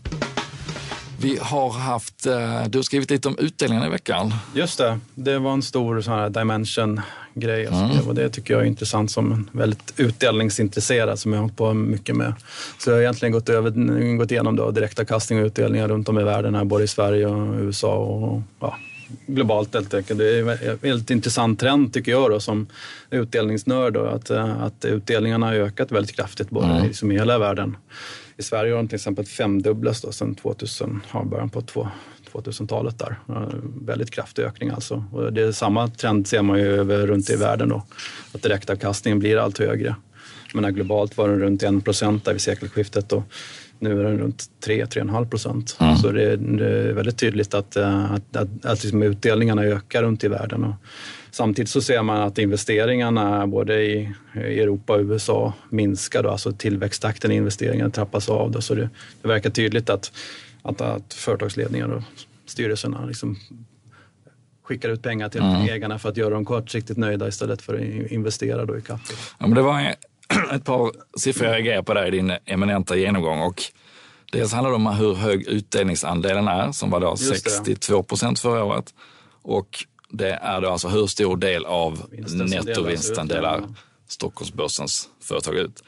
Vi 1.21 1.39
har 1.41 1.71
haft, 1.71 2.27
eh, 2.27 2.65
du 2.69 2.79
har 2.79 2.83
skrivit 2.83 3.11
lite 3.11 3.29
om 3.29 3.39
utdelningarna 3.39 3.87
i 3.87 3.91
veckan. 3.91 4.35
Just 4.55 4.79
det, 4.79 4.99
det 5.15 5.39
var 5.39 5.53
en 5.53 5.63
stor 5.63 6.01
sån 6.01 6.15
här 6.15 6.31
dimension-grej. 6.31 7.65
Mm. 7.65 8.09
Och 8.09 8.15
det 8.15 8.29
tycker 8.29 8.55
jag 8.55 8.63
är 8.63 8.67
intressant 8.67 9.11
som 9.11 9.33
en 9.33 9.51
väldigt 9.53 9.95
utdelningsintresserad 9.97 11.19
som 11.19 11.33
jag 11.33 11.39
har 11.39 11.43
hållit 11.43 11.57
på 11.57 11.75
mycket 11.75 12.17
med. 12.17 12.35
Så 12.79 12.91
jag 12.91 12.97
har 12.97 13.01
egentligen 13.01 13.33
gått, 13.33 13.49
över, 13.49 14.17
gått 14.17 14.31
igenom 14.31 14.57
då, 14.57 14.71
direktavkastning 14.71 15.39
och 15.39 15.47
utdelningar 15.47 15.89
runt 15.89 16.09
om 16.09 16.19
i 16.19 16.25
världen, 16.25 16.55
här, 16.55 16.65
både 16.65 16.85
i 16.85 16.89
Sverige 16.89 17.27
och 17.27 17.61
USA 17.61 17.95
och 17.95 18.43
ja, 18.61 18.77
globalt 19.27 19.75
helt 19.75 19.95
enkelt. 19.95 20.19
Det 20.19 20.39
är 20.39 20.71
en 20.71 20.79
väldigt 20.83 21.11
intressant 21.11 21.61
trend 21.61 21.93
tycker 21.93 22.13
jag 22.13 22.31
då, 22.31 22.41
som 22.41 22.67
utdelningsnörd. 23.11 23.93
Då, 23.93 24.05
att, 24.05 24.31
att 24.31 24.85
utdelningarna 24.85 25.47
har 25.47 25.55
ökat 25.55 25.93
väldigt 25.93 26.17
kraftigt 26.17 26.51
både 26.51 26.67
mm. 26.67 26.87
liksom 26.87 27.13
i 27.13 27.15
hela 27.15 27.39
världen. 27.39 27.77
I 28.39 28.43
Sverige 28.43 28.73
har 28.73 28.77
de 28.77 28.89
till 28.89 28.97
exempel 28.97 29.25
femdubblats 29.25 30.01
då, 30.01 30.13
sedan 30.13 30.35
2000, 30.35 31.01
ja, 31.13 31.25
början 31.25 31.51
på 31.51 31.61
2000-talet. 32.33 32.99
där. 32.99 33.17
Väldigt 33.87 34.11
kraftig 34.11 34.43
ökning 34.43 34.71
alltså. 34.71 35.05
Och 35.13 35.33
det 35.33 35.43
är 35.43 35.53
samma 35.53 35.89
trend 35.89 36.27
ser 36.27 36.43
man 36.43 36.59
ju 36.59 36.67
över, 36.67 37.07
runt 37.07 37.31
i 37.31 37.37
världen 37.37 37.69
då. 37.69 37.83
Att 38.35 38.43
direktavkastningen 38.43 39.19
blir 39.19 39.37
allt 39.37 39.59
högre. 39.59 39.95
menar, 40.55 40.71
globalt 40.71 41.17
var 41.17 41.29
den 41.29 41.41
runt 41.41 41.63
1 41.63 41.85
procent 41.85 42.25
där 42.25 42.33
vid 42.33 42.43
sekelskiftet. 42.43 43.13
Och 43.13 43.23
nu 43.79 44.01
är 44.01 44.05
den 44.05 44.19
runt 44.19 44.45
3-3,5 44.67 45.31
procent. 45.31 45.77
Mm. 45.81 45.97
Så 45.97 46.13
det 46.13 46.23
är, 46.23 46.37
det 46.37 46.69
är, 46.69 46.93
väldigt 46.93 47.19
tydligt 47.19 47.55
att, 47.55 47.77
att, 47.77 48.37
att, 48.37 48.65
att 48.65 48.83
liksom 48.83 49.03
utdelningarna 49.03 49.63
ökar 49.63 50.03
runt 50.03 50.25
i 50.25 50.29
världen. 50.29 50.65
Och 50.65 50.75
Samtidigt 51.31 51.71
så 51.71 51.83
ser 51.83 52.03
man 52.03 52.23
att 52.23 52.39
investeringarna 52.39 53.47
både 53.47 53.83
i 53.83 54.15
Europa 54.35 54.93
och 54.93 55.01
USA 55.01 55.53
minskar, 55.71 56.23
då, 56.23 56.31
alltså 56.31 56.53
tillväxttakten 56.53 57.33
i 57.33 57.35
investeringarna 57.35 57.91
trappas 57.91 58.29
av. 58.29 58.51
Då, 58.51 58.61
så 58.61 58.75
det, 58.75 58.91
det 59.23 59.29
verkar 59.29 59.51
tydligt 59.51 59.91
att, 59.91 60.13
att, 60.63 60.81
att 60.81 61.15
företagsledningar 61.15 61.89
och 61.89 62.03
styrelserna 62.47 63.05
liksom 63.07 63.37
skickar 64.63 64.89
ut 64.89 65.03
pengar 65.03 65.29
till 65.29 65.41
mm. 65.41 65.69
ägarna 65.69 65.99
för 65.99 66.09
att 66.09 66.17
göra 66.17 66.31
dem 66.31 66.45
kortsiktigt 66.45 66.99
nöjda 66.99 67.29
istället 67.29 67.63
för 67.63 67.75
att 67.75 68.11
investera 68.11 68.65
då 68.65 68.79
i 68.79 68.83
kapital. 68.83 69.17
Ja, 69.39 69.47
men 69.47 69.55
det 69.55 69.63
var 69.63 69.81
ett 70.55 70.65
par 70.65 70.93
siffror 71.19 71.47
jag 71.47 71.55
reagerade 71.55 71.83
på 71.83 71.95
där 71.95 72.07
i 72.07 72.11
din 72.11 72.33
eminenta 72.45 72.97
genomgång. 72.97 73.41
Och 73.41 73.63
dels 74.33 74.53
handlar 74.53 74.71
det 74.71 74.77
om 74.77 74.87
hur 74.87 75.15
hög 75.15 75.47
utdelningsandelen 75.47 76.49
är, 76.49 76.73
som 76.73 76.91
var 76.91 77.01
då 77.01 77.17
62 77.17 78.03
procent 78.03 78.39
förra 78.39 78.65
året. 78.65 78.95
Och 79.43 79.85
det 80.13 80.31
är 80.31 80.61
då 80.61 80.69
alltså 80.69 80.89
hur 80.89 81.07
stor 81.07 81.37
del 81.37 81.65
av 81.65 82.03
nettovinsten 82.51 83.29
delar 83.29 83.65
Stockholmsbörsens 84.09 85.09
företag 85.21 85.57
ut. 85.57 85.83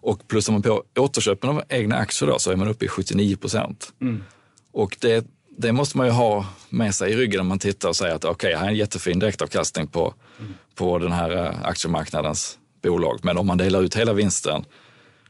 Och 0.00 0.28
plussar 0.28 0.52
man 0.52 0.62
på 0.62 0.84
återköpen 0.96 1.50
av 1.50 1.62
egna 1.68 1.96
aktier 1.96 2.28
då, 2.28 2.38
så 2.38 2.50
är 2.50 2.56
man 2.56 2.68
uppe 2.68 2.84
i 2.84 2.88
79 2.88 3.36
procent. 3.36 3.92
Mm. 4.00 4.22
Och 4.72 4.96
det, 5.00 5.26
det, 5.58 5.72
måste 5.72 5.96
man 5.96 6.06
ju 6.06 6.12
ha 6.12 6.46
med 6.68 6.94
sig 6.94 7.12
i 7.12 7.16
ryggen 7.16 7.40
om 7.40 7.46
man 7.46 7.58
tittar 7.58 7.88
och 7.88 7.96
säger 7.96 8.14
att 8.14 8.24
okej, 8.24 8.48
okay, 8.48 8.58
här 8.58 8.66
är 8.66 8.70
en 8.70 8.76
jättefin 8.76 9.18
direktavkastning 9.18 9.86
på, 9.86 10.14
mm. 10.38 10.54
på 10.74 10.98
den 10.98 11.12
här 11.12 11.30
eh, 11.30 11.66
aktiemarknadens 11.66 12.58
bolag. 12.82 13.20
Men 13.22 13.38
om 13.38 13.46
man 13.46 13.58
delar 13.58 13.82
ut 13.82 13.96
hela 13.96 14.12
vinsten, 14.12 14.64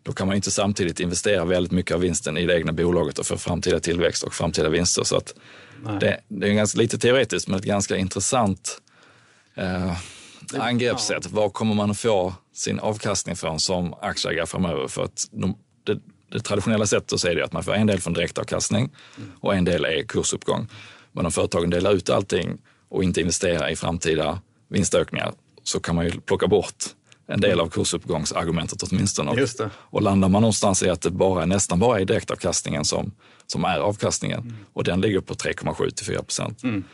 då 0.03 0.12
kan 0.12 0.26
man 0.26 0.37
inte 0.37 0.50
samtidigt 0.50 1.00
investera 1.00 1.45
väldigt 1.45 1.73
mycket 1.73 1.95
av 1.95 2.00
vinsten 2.00 2.37
i 2.37 2.47
det 2.47 2.59
egna 2.59 2.73
bolaget 2.73 3.19
och 3.19 3.26
få 3.26 3.37
framtida 3.37 3.81
tillväxt 3.81 4.23
och 4.23 4.35
framtida 4.35 4.69
vinster. 4.69 5.05
Så 5.05 5.17
att 5.17 5.35
det, 6.00 6.21
det, 6.28 6.49
är 6.49 6.52
ganska, 6.52 6.78
lite 6.78 6.99
teoretiskt, 6.99 7.49
men 7.49 7.59
ett 7.59 7.64
ganska 7.64 7.97
intressant 7.97 8.83
eh, 9.54 9.97
angreppssätt. 10.59 11.30
Var 11.30 11.49
kommer 11.49 11.75
man 11.75 11.90
att 11.90 11.99
få 11.99 12.35
sin 12.54 12.78
avkastning 12.78 13.37
från 13.37 13.61
som 13.61 13.95
aktieägare 13.95 14.47
framöver? 14.47 14.88
För 14.88 15.04
att 15.04 15.28
de, 15.30 15.59
det, 15.85 15.99
det, 16.33 16.40
traditionella 16.40 16.87
sättet 16.87 17.12
att 17.12 17.21
se 17.21 17.35
det 17.35 17.40
är 17.40 17.45
att 17.45 17.52
man 17.52 17.62
får 17.62 17.75
en 17.75 17.87
del 17.87 18.00
från 18.00 18.12
direktavkastning 18.12 18.92
och 19.40 19.54
en 19.54 19.64
del 19.64 19.85
är 19.85 20.02
kursuppgång. 20.02 20.68
Men 21.12 21.26
om 21.26 21.33
företagen 21.33 21.71
delar 21.71 21.92
ut 21.92 22.11
allting 22.11 22.59
och 22.88 23.04
inte 23.04 23.21
investerar 23.21 23.68
i 23.68 23.76
framtida 23.76 24.40
vinstökningar 24.68 25.33
så 25.62 25.80
kan 25.80 25.95
man 25.95 26.04
ju 26.04 26.21
plocka 26.21 26.47
bort 26.47 26.85
en 27.28 27.40
del 27.40 27.61
av 27.61 27.68
kursuppgångsargumentet 27.68 28.83
åtminstone. 28.83 29.40
Just 29.40 29.59
det. 29.59 29.71
Och 29.76 30.02
landar 30.02 30.28
man 30.28 30.42
någonstans 30.42 30.83
i 30.83 30.88
att 30.88 31.00
det 31.00 31.11
bara, 31.11 31.47
nästan 31.47 31.78
bara 31.78 32.00
är 32.00 32.04
direktavkastningen 32.04 32.85
som, 32.85 33.12
som 33.47 33.64
är 33.64 33.78
avkastningen 33.78 34.40
mm. 34.40 34.56
och 34.73 34.85
den 34.85 35.00
ligger 35.00 35.21
på 35.21 35.35
3,7 35.35 35.90
till 35.90 36.06
4 36.06 36.23
procent. 36.23 36.62
Mm. 36.62 36.85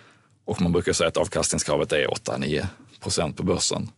Och 0.45 0.61
man 0.61 0.73
brukar 0.73 0.93
säga 0.93 1.09
att 1.09 1.17
avkastningskravet 1.17 1.93
är 1.93 2.07
8-9 2.07 2.67
procent 3.01 3.37
på 3.37 3.43
börsen. 3.43 3.91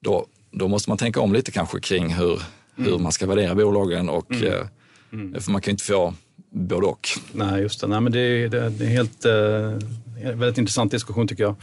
Då, 0.00 0.26
då 0.50 0.68
måste 0.68 0.90
man 0.90 0.98
tänka 0.98 1.20
om 1.20 1.32
lite 1.32 1.50
kanske 1.50 1.80
kring 1.80 2.14
hur, 2.14 2.42
hur 2.76 2.98
man 2.98 3.12
ska 3.12 3.26
värdera 3.26 3.54
bolagen 3.54 4.08
och 4.08 4.32
eh, 4.32 4.66
för 5.10 5.50
man 5.50 5.60
kan 5.60 5.70
ju 5.70 5.72
inte 5.72 5.84
få 5.84 6.14
både 6.50 6.86
och. 6.86 7.08
Nej, 7.32 7.62
just 7.62 7.80
det. 7.80 7.86
Nej, 7.86 8.00
men 8.00 8.12
det, 8.12 8.20
är, 8.20 8.48
det, 8.48 8.84
är 8.84 8.88
helt, 8.88 9.24
eh, 9.24 9.32
en 10.22 10.38
väldigt 10.38 10.58
intressant 10.58 10.92
diskussion 10.92 11.28
tycker 11.28 11.42
jag. 11.42 11.54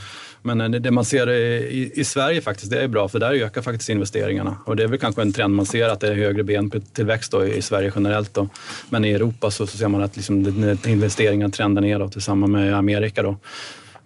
Men 0.41 0.61
eh, 0.61 0.69
det, 0.69 0.91
man 0.91 1.05
ser 1.05 1.29
i, 1.29 1.91
i 1.95 2.03
Sverige 2.03 2.41
faktiskt, 2.41 2.71
det 2.71 2.83
är 2.83 2.87
bra 2.87 3.07
för 3.07 3.19
där 3.19 3.33
ökar 3.33 3.61
faktiskt 3.61 3.89
investeringarna. 3.89 4.57
Och 4.65 4.75
det 4.75 4.83
är 4.83 4.87
väl 4.87 4.99
kanske 4.99 5.21
en 5.21 5.33
trend 5.33 5.55
man 5.55 5.65
ser 5.65 5.89
att 5.89 5.99
det 5.99 6.07
är 6.07 6.15
högre 6.15 6.43
BNP-tillväxt 6.43 7.31
då 7.31 7.45
i 7.45 7.61
Sverige 7.61 7.91
generellt. 7.95 8.33
Då. 8.33 8.49
Men 8.89 9.05
i 9.05 9.11
Europa 9.11 9.51
så, 9.51 9.67
så 9.67 9.77
ser 9.77 9.87
man 9.87 10.03
att 10.03 10.15
liksom, 10.15 10.77
investeringarna 10.85 11.51
trendar 11.51 11.81
neråt 11.81 12.11
tillsammans 12.11 12.51
med 12.51 12.73
Amerika. 12.73 13.23
Då. 13.23 13.37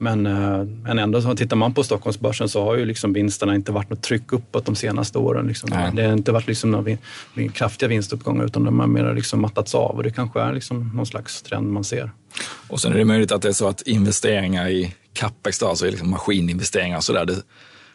Men, 0.01 0.25
eh, 0.25 0.63
men 0.83 0.99
ändå, 0.99 1.21
så 1.21 1.35
tittar 1.35 1.55
man 1.55 1.73
på 1.73 1.83
Stockholmsbörsen 1.83 2.49
så 2.49 2.63
har 2.63 2.77
ju 2.77 2.85
liksom 2.85 3.13
vinsterna 3.13 3.55
inte 3.55 3.71
varit 3.71 3.89
något 3.89 4.01
tryck 4.01 4.33
uppåt 4.33 4.65
de 4.65 4.75
senaste 4.75 5.17
åren. 5.17 5.47
Liksom. 5.47 5.69
Det 5.95 6.03
har 6.03 6.13
inte 6.13 6.31
varit 6.31 6.47
liksom 6.47 6.71
några 6.71 6.97
vin, 7.33 7.49
kraftiga 7.51 7.89
vinstuppgångar 7.89 8.45
utan 8.45 8.63
de 8.63 8.79
har 8.79 8.87
mer 8.87 9.13
liksom 9.13 9.41
mattats 9.41 9.75
av 9.75 9.95
och 9.95 10.03
det 10.03 10.11
kanske 10.11 10.41
är 10.41 10.53
liksom 10.53 10.91
någon 10.93 11.05
slags 11.05 11.41
trend 11.41 11.71
man 11.71 11.83
ser. 11.83 12.11
Och 12.67 12.81
sen 12.81 12.93
är 12.93 12.97
det 12.97 13.05
möjligt 13.05 13.31
att 13.31 13.41
det 13.41 13.47
är 13.47 13.53
så 13.53 13.67
att 13.67 13.81
investeringar 13.81 14.69
i 14.69 14.95
capex, 15.13 15.59
då, 15.59 15.67
alltså 15.67 15.85
liksom 15.85 16.09
maskininvesteringar 16.09 16.97
och 16.97 17.03
sådär, 17.03 17.25
det, 17.25 17.35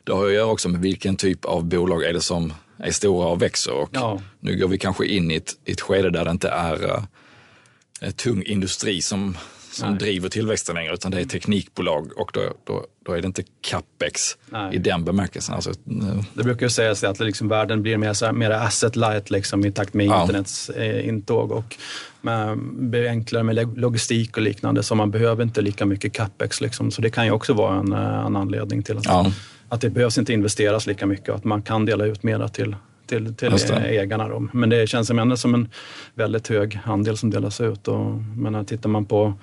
det 0.05 0.13
har 0.13 0.23
ju 0.23 0.29
att 0.29 0.35
göra 0.35 0.47
också 0.47 0.69
med 0.69 0.81
vilken 0.81 1.17
typ 1.17 1.45
av 1.45 1.65
bolag 1.65 2.05
är 2.05 2.13
det 2.13 2.21
som 2.21 2.53
är 2.79 2.91
stora 2.91 3.29
och 3.29 3.43
växer. 3.43 3.73
Och 3.73 3.89
Ja. 3.93 4.21
Nu 4.41 4.57
går 4.57 4.69
vi 4.69 4.79
kanske 4.79 5.07
in 5.07 5.31
i 5.31 5.35
ett, 5.35 5.53
ett 5.65 5.81
skede 5.81 6.11
där 6.11 6.25
det 6.25 6.31
inte 6.31 6.49
är 6.49 6.85
uh, 6.85 8.11
tung 8.11 8.43
industri 8.43 9.03
som, 9.03 9.37
som 9.77 9.91
Nej. 9.91 9.99
driver 9.99 10.29
tillväxten 10.29 10.75
längre, 10.75 10.95
utan 10.95 11.11
det 11.11 11.21
är 11.21 11.25
teknikbolag 11.25 12.11
och 12.17 12.31
då, 12.35 12.41
då, 12.65 12.87
då 13.07 13.13
är 13.13 13.21
det 13.21 13.27
inte 13.27 13.43
capex 13.61 14.21
Nej. 14.51 14.75
i 14.75 14.79
den 14.79 15.05
bemärkelsen. 15.05 15.55
Alltså, 15.55 15.71
eh, 15.71 16.25
Det 16.35 16.43
brukar 16.45 16.67
ju 16.67 16.71
sägas 16.71 17.05
att 17.05 17.21
liksom 17.21 17.49
världen 17.49 17.83
blir 17.83 17.97
mer, 17.97 18.33
mer 18.33 18.51
asset 18.51 18.97
light 18.97 19.31
liksom, 19.31 19.65
i 19.65 19.73
takt 19.73 19.95
med 19.95 20.07
Ja. 20.07 20.21
internets 20.23 20.69
eh, 20.71 21.09
intåg 21.09 21.53
och 21.53 21.77
med, 22.21 22.59
blir 22.73 23.09
enklare 23.09 23.43
med 23.43 23.55
log- 23.57 23.79
logistik 23.79 24.37
och 24.37 24.43
liknande 24.43 24.83
så 24.83 24.95
man 24.95 25.11
behöver 25.11 25.43
inte 25.43 25.61
lika 25.61 25.87
mycket 25.87 26.13
capex. 26.13 26.61
Liksom. 26.61 26.91
Så 26.91 27.03
det 27.03 27.11
kan 27.11 27.25
ju 27.25 27.31
också 27.31 27.53
vara 27.53 27.79
en, 27.79 27.93
eh, 27.93 28.27
en 28.27 28.37
anledning 28.37 28.83
till 28.83 28.99
att, 28.99 29.05
Ja. 29.05 29.33
att 29.69 29.81
det 29.81 29.91
behövs 29.91 30.19
inte 30.19 30.33
investeras 30.33 30.87
lika 30.87 31.07
mycket 31.07 31.29
och 31.29 31.35
att 31.37 31.45
man 31.45 31.63
kan 31.63 31.85
dela 31.87 32.05
ut 32.05 32.23
mera 32.23 32.49
till 32.49 32.77
till, 33.07 33.35
till 33.35 33.55
ägarna. 33.73 34.29
Då. 34.29 34.49
Men 34.53 34.71
det 34.71 34.89
känns 34.89 35.07
som 35.07 35.19
ändå 35.19 35.37
som 35.37 35.55
en 35.55 35.69
väldigt 36.15 36.49
hög 36.49 36.81
andel 36.85 37.17
som 37.17 37.31
delas 37.31 37.61
ut. 37.61 37.89
Och, 37.89 38.11
men 38.37 38.65
tittar 38.65 38.89
man 38.89 39.05
på 39.05 39.35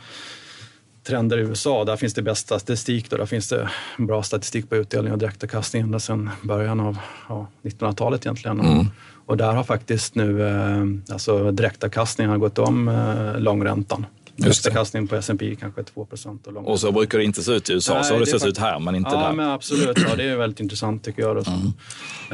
trender 1.04 1.38
i 1.38 1.42
USA, 1.42 1.86
där 1.86 1.96
finns 1.96 2.14
det 2.14 2.22
bäst 2.22 2.46
statistik. 2.46 3.10
Då. 3.10 3.18
Där 3.18 3.26
finns 3.26 3.50
det 3.50 3.70
bra 3.98 4.24
statistik 4.24 4.70
på 4.70 4.76
utdelning 4.76 5.14
och 5.14 5.20
direktavkastning 5.20 5.82
ända 5.82 6.00
sedan 6.00 6.30
början 6.42 6.80
av 6.80 6.98
ja, 7.30 7.48
1900-talet 7.64 8.26
egentligen. 8.26 8.60
Mm. 8.60 8.86
Och 9.26 9.38
där 9.38 9.54
har 9.54 9.64
faktiskt 9.64 10.16
nu 10.16 10.48
eh, 10.48 11.14
alltså 11.14 11.52
direktavkastningen 11.52 12.40
gått 12.40 12.60
om 12.60 12.88
eh, 12.88 13.40
långräntan. 13.40 14.06
Direktavkastningen 14.36 15.08
på 15.08 15.16
S&P 15.16 15.56
kanske 15.60 15.82
är 15.82 15.86
2 15.86 16.06
procent. 16.06 16.48
Och, 16.48 16.68
Och 16.72 16.80
så 16.80 16.92
brukar 16.92 17.18
det 17.18 17.24
inte 17.24 17.42
se 17.44 17.52
ut 17.52 17.70
i 17.70 17.74
USA, 17.74 17.94
Nej, 17.94 18.04
så 18.04 18.14
har 18.14 18.20
det 18.20 18.26
det 18.26 18.40
sett 18.40 18.48
ut 18.50 18.58
här 18.58 18.80
men 18.80 18.96
inte 18.96 19.10
ja, 19.14 19.20
där. 19.28 19.34
men 19.34 19.50
absolut. 19.50 19.98
Ja, 20.10 20.16
det 20.16 20.24
är 20.24 20.38
väldigt 20.38 20.60
intressant 20.60 21.04
tycker 21.04 21.22
jag. 21.22 21.36
Då. 21.36 21.42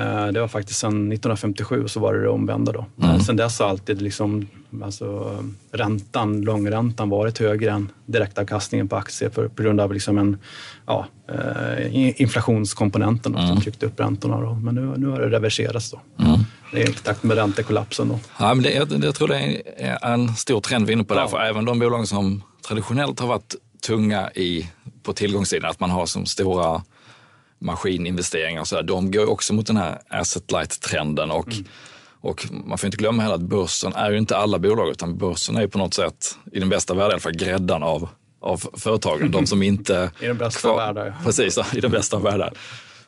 Eh, 0.02 0.28
Det 0.28 0.42
var 0.42 0.48
faktiskt 0.48 0.80
sedan 0.80 0.90
1957 1.12 1.88
så 1.88 2.00
var 2.00 2.14
det 2.14 2.22
det 2.22 2.30
omvända 2.30 2.72
då. 2.72 2.86
Men 2.96 3.20
Sen 3.24 3.36
dess 3.36 3.60
har 3.60 3.68
alltid 3.68 4.02
liksom, 4.02 4.48
alltså, 4.84 5.38
räntan, 5.72 6.42
långräntan 6.42 7.10
varit 7.10 7.38
högre 7.38 7.72
än 7.72 7.92
direktavkastningen 8.06 8.88
på 8.88 8.96
aktier 8.96 9.30
för, 9.30 9.48
på 9.48 9.64
grund 9.64 9.82
av 9.82 9.94
liksom 9.94 10.18
en, 10.18 10.38
ja, 10.86 11.06
eh, 11.30 12.22
inflationskomponenten 12.22 13.32
då, 13.32 13.40
som 13.48 13.62
tryckte 13.62 13.86
upp 13.86 14.00
räntorna. 14.00 14.42
Då. 14.42 14.54
Men 14.54 14.76
nu, 14.76 14.94
nu 14.98 15.08
har 15.08 15.20
det 15.20 15.30
reverserats 15.30 15.92
då. 15.92 16.00
Är 16.18 16.40
i 16.74 16.86
takt 16.86 17.24
med 17.24 17.38
räntekollapsen 17.38 18.10
då. 18.10 18.20
Ja, 18.38 18.54
men 18.54 18.64
det, 18.64 18.72
jag, 18.72 19.04
jag 19.04 19.16
tror 19.16 19.28
det 19.28 19.62
är 19.78 20.06
en 20.14 20.36
stor 20.36 20.62
trend 20.62 20.86
vi 20.86 20.92
är 20.92 20.96
inne 20.96 21.04
på 21.04 21.14
där. 21.14 21.22
Ja. 21.22 21.28
För 21.28 21.40
även 21.40 21.66
de 21.66 21.80
bolag 21.80 22.08
som 22.08 22.44
traditionellt 22.68 23.20
har 23.20 23.28
varit 23.28 23.56
tunga 23.82 24.32
i, 24.32 24.70
på 25.04 25.14
tillgångssidan, 25.14 25.72
att 25.72 25.80
man 25.80 25.90
har 25.90 26.06
som 26.06 26.26
stora 26.26 26.82
maskininvesteringar 27.60 28.62
och 28.62 28.68
så 28.68 28.76
där, 28.76 28.84
de 28.84 29.12
går 29.12 29.30
också 29.30 29.54
mot 29.54 29.68
den 29.68 29.78
här 29.78 30.02
asset 30.10 30.52
light-trenden. 30.52 31.32
Och, 31.32 31.48
och 32.22 32.48
man 32.52 32.78
får 32.78 32.88
inte 32.88 32.98
glömma 32.98 33.24
heller 33.24 33.36
att 33.36 33.42
börsen 33.42 33.94
är 33.94 34.12
ju 34.12 34.18
inte 34.18 34.38
alla 34.38 34.60
bolag, 34.60 34.90
utan 34.90 35.18
börsen 35.18 35.56
är 35.58 35.62
ju 35.62 35.68
på 35.68 35.78
något 35.78 35.94
sätt, 35.94 36.38
i 36.52 36.60
den 36.60 36.70
bästa 36.70 36.94
världen 36.94 37.12
i 37.12 37.14
alla 37.14 37.20
fall, 37.20 37.36
gräddan 37.36 37.84
av, 37.84 38.10
av 38.42 38.64
företagen. 38.74 39.32
De 39.32 39.46
som 39.48 39.64
inte... 39.64 40.12
I 40.20 40.28
den 40.28 40.38
bästa 40.38 40.76
världar, 40.76 41.06
ja. 41.06 41.14
Precis, 41.24 41.60
i 41.74 41.80
den 41.80 41.92
bästa 41.92 42.18
av 42.18 42.24
världar. 42.24 42.54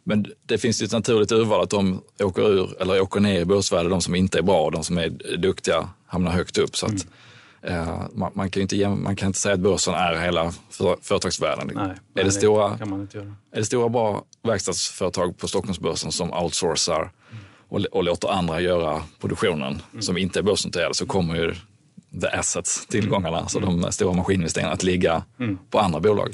Men 0.03 0.25
det 0.45 0.57
finns 0.57 0.81
ju 0.81 0.85
ett 0.85 0.91
naturligt 0.91 1.31
urval 1.31 1.63
att 1.63 1.69
de 1.69 2.01
åker 2.19 2.49
ur 2.49 2.81
eller 2.81 3.01
åker 3.01 3.19
ner 3.19 3.39
i 3.39 3.45
börsvärde, 3.45 3.89
de 3.89 4.01
som 4.01 4.15
inte 4.15 4.37
är 4.37 4.41
bra 4.41 4.65
och 4.65 4.71
de 4.71 4.83
som 4.83 4.97
är 4.97 5.37
duktiga 5.37 5.89
hamnar 6.05 6.31
högt 6.31 6.57
upp. 6.57 6.75
Så 6.77 6.85
att, 6.85 7.07
eh, 7.61 8.01
man, 8.13 8.31
man, 8.35 8.49
kan 8.49 8.61
inte, 8.61 8.89
man 8.89 9.15
kan 9.15 9.27
inte 9.27 9.39
säga 9.39 9.53
att 9.53 9.59
börsen 9.59 9.93
är 9.93 10.15
hela 10.15 10.51
för, 10.69 10.97
företagsvärlden. 11.01 11.71
Nej, 11.75 11.83
är, 11.85 11.97
nej, 12.13 12.25
det 12.25 12.31
stora, 12.31 12.77
kan 12.77 12.89
man 12.89 13.01
inte 13.01 13.17
göra. 13.17 13.35
är 13.51 13.59
det 13.59 13.65
stora 13.65 13.89
bra 13.89 14.23
verkstadsföretag 14.43 15.37
på 15.37 15.47
Stockholmsbörsen 15.47 16.11
som 16.11 16.33
outsourcar 16.33 17.11
och, 17.69 17.79
och 17.79 18.03
låter 18.03 18.27
andra 18.27 18.61
göra 18.61 19.03
produktionen 19.19 19.81
som 19.99 20.17
inte 20.17 20.39
är 20.39 20.43
börsnoterade 20.43 20.93
så 20.93 21.05
kommer 21.05 21.35
ju 21.35 21.55
the 22.21 22.27
assets, 22.27 22.85
tillgångarna, 22.85 23.37
alltså 23.37 23.59
de 23.59 23.91
stora 23.91 24.13
maskininvesteringarna, 24.13 24.73
att 24.73 24.83
ligga 24.83 25.23
på 25.69 25.79
andra 25.79 25.99
bolag. 25.99 26.33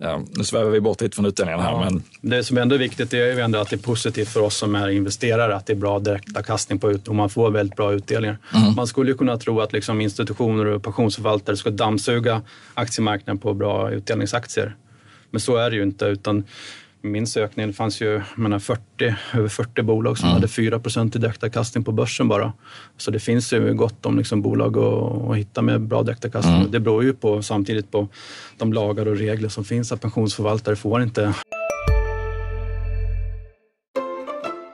Eh, 0.00 0.20
nu 0.36 0.44
svävar 0.44 0.70
vi 0.70 0.80
bort 0.80 1.00
lite 1.00 1.14
från 1.16 1.26
utdelningen 1.26 1.60
här, 1.60 1.78
men 1.78 2.02
Det 2.20 2.44
som 2.44 2.58
ändå 2.58 2.74
är 2.74 2.78
viktigt 2.78 3.12
är 3.12 3.16
ju 3.16 3.40
ändå 3.40 3.58
att 3.58 3.70
det 3.70 3.76
är 3.76 3.80
positivt 3.80 4.28
för 4.28 4.40
oss 4.40 4.56
som 4.56 4.74
är 4.74 4.88
investerare 4.88 5.56
att 5.56 5.66
det 5.66 5.72
är 5.72 5.76
bra 5.76 5.98
direktavkastning 5.98 6.78
på 6.78 6.90
ut 6.90 7.08
och 7.08 7.14
man 7.14 7.30
får 7.30 7.50
väldigt 7.50 7.76
bra 7.76 7.92
utdelningar. 7.92 8.38
Man 8.76 8.86
skulle 8.86 9.10
ju 9.10 9.16
kunna 9.16 9.36
tro 9.36 9.60
att 9.60 9.72
liksom 9.72 10.00
institutioner 10.00 10.66
och 10.66 10.82
pensionsförvaltare 10.82 11.56
ska 11.56 11.70
dammsuga 11.70 12.42
aktiemarknaden 12.74 13.38
på 13.38 13.54
bra 13.54 13.90
utdelningsaktier. 13.90 14.76
Men 15.30 15.40
så 15.40 15.56
är 15.56 15.70
det 15.70 15.76
ju 15.76 15.82
inte 15.82 16.04
utan 16.04 16.44
min 17.04 17.26
sökning, 17.26 17.66
det 17.66 17.72
fanns 17.72 18.00
ju 18.00 18.22
menar, 18.36 18.58
40, 18.58 19.16
över 19.34 19.48
40 19.48 19.82
bolag 19.82 20.18
som 20.18 20.28
hade 20.28 20.48
4 20.48 20.80
i 21.14 21.18
direktavkastning 21.18 21.84
på 21.84 21.92
börsen 21.92 22.28
bara. 22.28 22.52
Så 22.96 23.10
det 23.10 23.20
finns 23.20 23.52
ju 23.52 23.74
gott 23.74 24.06
om 24.06 24.18
liksom 24.18 24.42
bolag 24.42 24.78
att, 24.78 25.30
att 25.30 25.36
hitta 25.36 25.62
med 25.62 25.80
bra 25.80 26.02
direktavkastning. 26.02 26.70
Det 26.70 26.80
beror 26.80 27.04
ju 27.04 27.12
på, 27.12 27.42
samtidigt 27.42 27.90
på 27.90 28.08
de 28.58 28.72
lagar 28.72 29.08
och 29.08 29.16
regler 29.16 29.48
som 29.48 29.64
finns 29.64 29.92
att 29.92 30.00
pensionsförvaltare 30.00 30.76
får 30.76 31.02
inte 31.02 31.34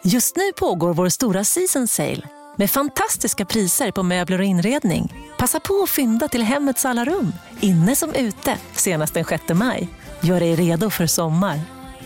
Just 0.04 0.36
nu 0.36 0.52
pågår 0.56 0.94
vår 0.94 1.08
stora 1.08 1.44
season 1.44 1.88
sale 1.88 2.28
med 2.56 2.70
fantastiska 2.70 3.44
priser 3.44 3.90
på 3.90 4.02
möbler 4.02 4.38
och 4.38 4.44
inredning. 4.44 5.14
Passa 5.38 5.60
på 5.60 5.82
att 5.82 5.90
fynda 5.90 6.28
till 6.28 6.42
hemmets 6.42 6.84
alla 6.84 7.04
rum, 7.04 7.32
inne 7.60 7.96
som 7.96 8.14
ute, 8.14 8.58
senast 8.72 9.14
den 9.14 9.24
6 9.24 9.42
maj. 9.54 9.88
Gör 10.20 10.40
dig 10.40 10.54
redo 10.54 10.90
för 10.90 11.06
sommar. 11.06 11.79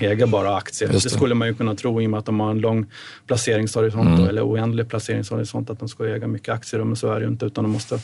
äga 0.00 0.26
bara 0.26 0.56
aktier. 0.56 0.88
Det. 0.88 0.94
det. 0.94 1.10
skulle 1.10 1.34
man 1.34 1.48
ju 1.48 1.54
kunna 1.54 1.74
tro 1.74 2.02
i 2.02 2.06
och 2.06 2.10
med 2.10 2.18
att 2.18 2.26
de 2.26 2.40
har 2.40 2.50
en 2.50 2.60
lång 2.60 2.86
placeringshorisont 3.26 4.06
Mm. 4.08 4.20
då, 4.20 4.26
eller 4.26 4.42
oändlig 4.46 4.88
placeringshorisont 4.88 5.70
att 5.70 5.78
de 5.78 5.88
ska 5.88 6.06
äga 6.08 6.26
mycket 6.26 6.54
aktier. 6.54 6.84
Men 6.84 6.96
så 6.96 7.12
är 7.12 7.14
det 7.14 7.20
ju 7.26 7.30
inte 7.30 7.46
utan 7.46 7.64
de 7.64 7.70
måste 7.72 7.98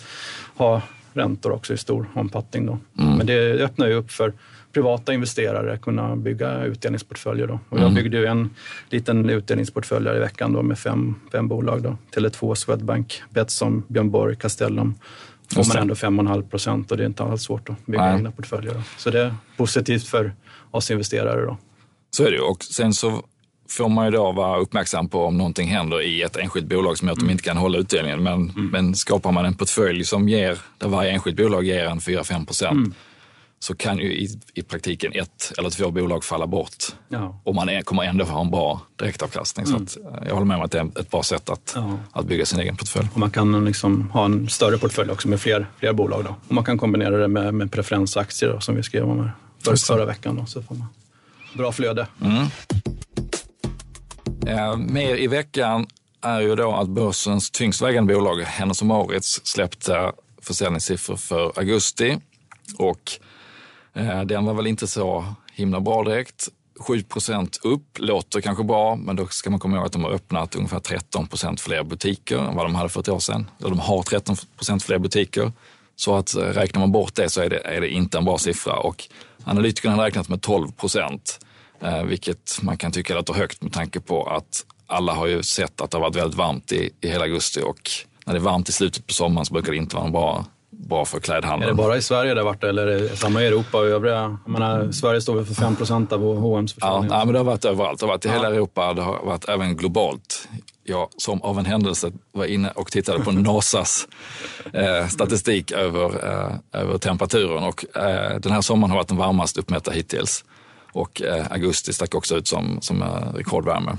ha 0.56 0.82
räntor 1.12 1.52
också 1.52 1.74
i 1.74 1.76
stor 1.76 2.06
omfattning. 2.14 2.66
Då. 2.66 2.78
Mm. 2.98 3.16
Men 3.16 3.26
det 3.26 3.52
öppnar 3.64 3.86
ju 3.86 3.94
upp 3.94 4.10
för 4.10 4.32
privata 4.72 5.14
investerare 5.14 5.72
att 5.72 5.80
kunna 5.82 6.16
bygga 6.16 6.64
utdelningsportföljer. 6.64 7.46
Då. 7.46 7.54
Och 7.68 7.78
jag 7.78 7.82
Mm. 7.82 7.94
byggde 7.94 8.16
ju 8.16 8.26
en 8.26 8.50
liten 8.90 9.30
utdelningsportfölj 9.30 10.08
i 10.08 10.18
veckan 10.18 10.52
då 10.52 10.62
med 10.62 10.78
fem, 10.78 11.14
fem 11.32 11.48
bolag. 11.48 11.82
Då. 11.82 11.96
Tele2, 12.16 12.54
Swedbank, 12.54 13.22
Betsson, 13.30 13.82
Björn 13.88 14.10
Borg, 14.10 14.36
Castellum. 14.36 14.94
Får 15.54 15.64
man 15.68 15.76
ändå 15.82 15.94
5,5 15.94 16.42
procent 16.50 16.90
och 16.90 16.96
det 16.96 17.02
är 17.02 17.06
inte 17.06 17.22
alls 17.22 17.42
svårt 17.42 17.70
att 17.70 17.86
bygga 17.86 18.04
Nej. 18.04 18.16
egna 18.16 18.30
portföljer. 18.30 18.74
Då. 18.74 18.82
Så 18.98 19.10
det 19.10 19.20
är 19.20 19.34
positivt 19.56 20.06
för 20.06 20.32
oss 20.70 20.90
investerare. 20.90 21.40
Då. 21.46 21.56
Så 22.14 22.24
är 22.24 22.30
det 22.30 22.36
ju. 22.36 22.42
Och 22.42 22.64
sen 22.64 22.94
så 22.94 23.22
får 23.68 23.88
man 23.88 24.04
ju 24.04 24.10
då 24.10 24.32
vara 24.32 24.58
uppmärksam 24.58 25.08
på 25.08 25.24
om 25.24 25.38
någonting 25.38 25.68
händer 25.68 26.02
i 26.02 26.22
ett 26.22 26.36
enskilt 26.36 26.66
bolag 26.66 26.98
som 26.98 27.08
gör 27.08 27.12
att 27.12 27.20
de 27.20 27.30
inte 27.30 27.42
kan 27.42 27.56
hålla 27.56 27.78
utdelningen. 27.78 28.22
Men, 28.22 28.52
men 28.72 28.94
skapar 28.94 29.32
man 29.32 29.44
en 29.44 29.54
portfölj 29.54 30.04
som 30.04 30.28
ger, 30.28 30.58
där 30.78 30.88
varje 30.88 31.10
enskilt 31.10 31.36
bolag 31.36 31.64
ger 31.64 31.84
en 31.84 31.98
4-5 31.98 32.46
procent, 32.46 32.94
så 33.58 33.74
kan 33.74 33.98
ju 33.98 34.12
i, 34.12 34.40
i 34.54 34.62
praktiken 34.62 35.12
ett 35.14 35.52
eller 35.58 35.70
två 35.70 35.90
bolag 35.90 36.24
falla 36.24 36.46
bort. 36.46 36.84
Ja. 37.08 37.40
Och 37.44 37.54
man 37.54 37.68
är, 37.68 37.82
kommer 37.82 38.02
ändå 38.02 38.24
ha 38.24 38.40
en 38.40 38.50
bra 38.50 38.80
direktavkastning. 38.96 39.66
Mm. 39.66 39.86
Så 39.86 40.00
att, 40.00 40.14
eh, 40.14 40.26
jag 40.26 40.34
håller 40.34 40.46
med 40.46 40.56
om 40.56 40.62
att 40.62 40.70
det 40.70 40.78
är 40.78 41.00
ett 41.00 41.10
bra 41.10 41.22
sätt 41.22 41.50
att, 41.50 41.72
Ja. 41.74 41.98
att 42.12 42.26
bygga 42.26 42.46
sin 42.46 42.60
egen 42.60 42.76
portfölj. 42.76 43.08
Och 43.12 43.18
man 43.18 43.30
kan 43.30 43.64
liksom 43.64 44.10
ha 44.10 44.24
en 44.24 44.48
större 44.48 44.78
portfölj 44.78 45.10
också 45.10 45.28
med 45.28 45.40
fler, 45.40 45.66
fler 45.78 45.92
bolag. 45.92 46.24
Då. 46.24 46.36
Och 46.48 46.54
man 46.54 46.64
kan 46.64 46.78
kombinera 46.78 47.16
det 47.16 47.28
med, 47.28 47.54
med 47.54 47.72
preferensaktier 47.72 48.50
då, 48.52 48.60
som 48.60 48.76
vi 48.76 48.82
skrev 48.82 49.10
om 49.10 49.18
här 49.20 49.32
för, 49.64 49.76
förra 49.76 50.04
veckan. 50.04 50.36
Då, 50.36 50.46
så 50.46 50.62
får 50.62 50.74
man 50.74 50.86
bra 51.54 51.72
flöde. 51.72 52.06
Mm. 52.22 52.46
Eh, 54.46 54.76
mer 54.76 55.16
i 55.16 55.26
veckan 55.26 55.86
är 56.22 56.40
ju 56.40 56.56
då 56.56 56.72
att 56.72 56.88
börsens 56.88 57.50
tyngst 57.50 57.82
vägande 57.82 58.14
bolag, 58.14 58.40
Hennes 58.40 58.82
Mauritz, 58.82 59.40
släppte 59.44 60.12
försäljningssiffror 60.42 61.16
för 61.16 61.58
augusti. 61.58 62.18
Och 62.78 63.12
eh, 63.94 64.22
den 64.22 64.44
var 64.44 64.54
väl 64.54 64.66
inte 64.66 64.86
så 64.86 65.24
himla 65.52 65.80
bra 65.80 66.04
direkt. 66.04 66.48
7% 66.88 67.58
upp 67.62 67.98
låter 67.98 68.40
kanske 68.40 68.64
bra, 68.64 68.96
men 68.96 69.16
då 69.16 69.26
ska 69.26 69.50
man 69.50 69.60
komma 69.60 69.76
ihåg 69.76 69.86
att 69.86 69.92
de 69.92 70.04
har 70.04 70.10
öppnat 70.10 70.54
ungefär 70.54 70.80
13% 70.80 71.56
fler 71.60 71.82
butiker 71.82 72.38
än 72.38 72.56
vad 72.56 72.64
de 72.64 72.74
hade 72.74 72.88
för 72.88 73.00
ett 73.00 73.08
år 73.08 73.18
sedan. 73.18 73.50
Eller 73.58 73.70
de 73.70 73.78
har 73.78 74.02
13% 74.02 74.84
fler 74.84 74.98
butiker. 74.98 75.52
Så 75.96 76.16
att 76.16 76.34
eh, 76.34 76.40
räknar 76.40 76.80
man 76.80 76.92
bort 76.92 77.14
det 77.14 77.28
så 77.28 77.40
är 77.40 77.50
det, 77.50 77.60
är 77.64 77.80
det 77.80 77.88
inte 77.88 78.18
en 78.18 78.24
bra 78.24 78.38
siffra. 78.38 78.76
Och 78.76 79.08
analytikerna 79.44 79.94
har 79.94 80.04
räknat 80.04 80.28
med 80.28 80.42
12 80.42 80.72
procent, 80.72 81.40
eh, 81.80 82.02
vilket 82.02 82.58
man 82.62 82.76
kan 82.76 82.92
tycka 82.92 83.14
låter 83.14 83.34
högt 83.34 83.62
med 83.62 83.72
tanke 83.72 84.00
på 84.00 84.24
att 84.24 84.64
alla 84.86 85.12
har 85.12 85.26
ju 85.26 85.42
sett 85.42 85.80
att 85.80 85.90
det 85.90 85.96
har 85.96 86.02
varit 86.02 86.16
väldigt 86.16 86.38
varmt 86.38 86.72
i, 86.72 86.90
i 87.00 87.08
hela 87.08 87.24
augusti 87.24 87.60
och 87.60 87.90
när 88.26 88.34
det 88.34 88.38
är 88.38 88.42
varmt 88.42 88.68
i 88.68 88.72
slutet 88.72 89.06
på 89.06 89.12
sommaren 89.12 89.46
så 89.46 89.52
brukar 89.52 89.72
det 89.72 89.78
inte 89.78 89.96
vara 89.96 90.10
bra, 90.10 90.46
bra 90.88 91.04
för 91.04 91.16
Är 91.16 91.20
klädhandeln. 91.20 91.76
det 91.76 91.82
bara 91.82 91.96
i 91.96 92.02
Sverige 92.02 92.34
det 92.34 92.40
har 92.40 92.44
varit 92.44 92.64
eller 92.64 92.86
är 92.86 93.00
det 93.00 93.16
samma 93.16 93.42
i 93.42 93.46
Europa 93.46 93.78
och 93.78 93.84
övriga? 93.86 94.38
Jag 94.44 94.52
menar, 94.52 94.92
Sverige 94.92 95.20
står 95.20 95.34
väl 95.34 95.44
för 95.44 95.54
5 95.54 95.76
procent 95.76 96.12
av 96.12 96.20
H&M's 96.38 96.74
Ja, 96.80 96.86
försäljning. 96.86 97.10
nej, 97.10 97.24
men 97.26 97.32
det 97.32 97.38
har 97.38 97.44
varit 97.44 97.64
överallt. 97.64 98.00
Det 98.00 98.06
har 98.06 98.12
varit 98.12 98.24
i 98.24 98.28
hela 98.28 98.48
Europa, 98.48 98.94
det 98.94 99.02
har 99.02 99.24
varit 99.24 99.48
även 99.48 99.76
globalt. 99.76 100.48
Jag 100.86 101.08
som 101.16 101.42
av 101.42 101.58
en 101.58 101.64
händelse 101.64 102.12
var 102.32 102.44
inne 102.44 102.70
och 102.70 102.90
tittade 102.92 103.24
på 103.24 103.32
NASAs 103.32 104.08
eh, 104.72 105.08
statistik 105.08 105.70
över, 105.72 106.04
eh, 106.04 106.80
över 106.80 106.98
temperaturen 106.98 107.64
och 107.64 107.96
eh, 107.96 108.38
den 108.40 108.52
här 108.52 108.60
sommaren 108.60 108.90
har 108.90 108.98
varit 108.98 109.08
den 109.08 109.16
varmaste 109.16 109.60
uppmätta 109.60 109.90
hittills. 109.90 110.44
Och 110.92 111.22
eh, 111.22 111.46
augusti 111.52 111.92
stack 111.92 112.14
också 112.14 112.36
ut 112.36 112.48
som, 112.48 112.78
som 112.80 113.02
eh, 113.02 113.08
rekordvärme. 113.34 113.96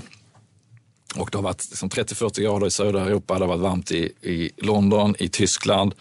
Och 1.16 1.28
det 1.32 1.38
har 1.38 1.42
varit 1.42 1.64
liksom 1.70 1.88
30-40 1.88 2.40
grader 2.40 2.66
i 2.66 2.70
södra 2.70 3.00
Europa, 3.00 3.34
det 3.34 3.40
har 3.40 3.48
varit 3.48 3.60
varmt 3.60 3.90
i, 3.92 4.12
i 4.22 4.50
London, 4.56 5.14
i 5.18 5.28
Tyskland, 5.28 5.94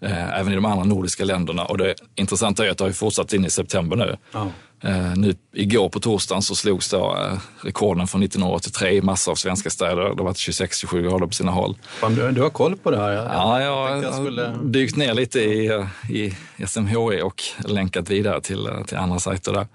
eh, 0.00 0.38
även 0.40 0.52
i 0.52 0.54
de 0.54 0.64
andra 0.64 0.84
nordiska 0.84 1.24
länderna. 1.24 1.64
Och 1.64 1.78
det 1.78 1.94
intressanta 2.14 2.66
är 2.66 2.70
att 2.70 2.78
det 2.78 2.84
har 2.84 2.92
fortsatt 2.92 3.32
in 3.32 3.44
i 3.44 3.50
september 3.50 3.96
nu. 3.96 4.16
Ja. 4.32 4.48
Eh, 4.82 5.16
nu, 5.16 5.34
igår 5.54 5.88
på 5.88 6.00
torsdagen 6.00 6.42
så 6.42 6.54
slogs 6.54 6.90
då, 6.90 7.16
eh, 7.16 7.38
rekorden 7.62 8.06
från 8.06 8.22
1983 8.22 8.90
i 8.90 9.02
massor 9.02 9.32
av 9.32 9.36
svenska 9.36 9.70
städer. 9.70 9.96
Det 9.96 10.02
har 10.08 10.24
varit 10.24 10.36
26-27 10.36 11.02
grader 11.02 11.26
på 11.26 11.32
sina 11.32 11.52
håll. 11.52 11.76
Fan, 12.00 12.14
du, 12.14 12.30
du 12.32 12.42
har 12.42 12.50
koll 12.50 12.76
på 12.76 12.90
det 12.90 12.96
här. 12.96 13.10
Jag, 13.12 13.24
Ja, 13.24 13.60
jag 13.62 14.04
jag 14.04 14.14
skulle... 14.14 14.54
dykt 14.64 14.96
ner 14.96 15.14
lite 15.14 15.40
i, 15.40 15.66
eh, 15.66 15.86
i 16.10 16.34
SMHI 16.66 17.22
och 17.22 17.42
länkat 17.64 18.10
vidare 18.10 18.40
till, 18.40 18.66
eh, 18.66 18.82
till 18.84 18.96
andra 18.96 19.18
sajter 19.18 19.52
där. 19.52 19.66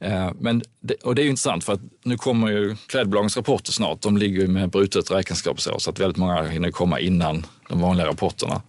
Eh, 0.00 0.30
Men 0.40 0.62
det, 0.80 0.94
och 0.94 1.14
det 1.14 1.22
är 1.22 1.24
ju 1.24 1.30
intressant 1.30 1.64
för 1.64 1.72
att 1.72 1.80
nu 2.04 2.16
kommer 2.16 2.48
ju 2.48 2.76
klädbolagens 2.88 3.36
rapporter 3.36 3.72
snart. 3.72 4.00
De 4.02 4.16
ligger 4.16 4.40
ju 4.40 4.48
med 4.48 4.70
brutet 4.70 5.10
räkenskapsår 5.10 5.78
så 5.78 5.90
att 5.90 6.00
väldigt 6.00 6.16
många 6.16 6.42
hinner 6.42 6.70
komma 6.70 7.00
innan 7.00 7.46
de 7.68 7.80
vanliga 7.80 8.06
rapporterna. 8.06 8.62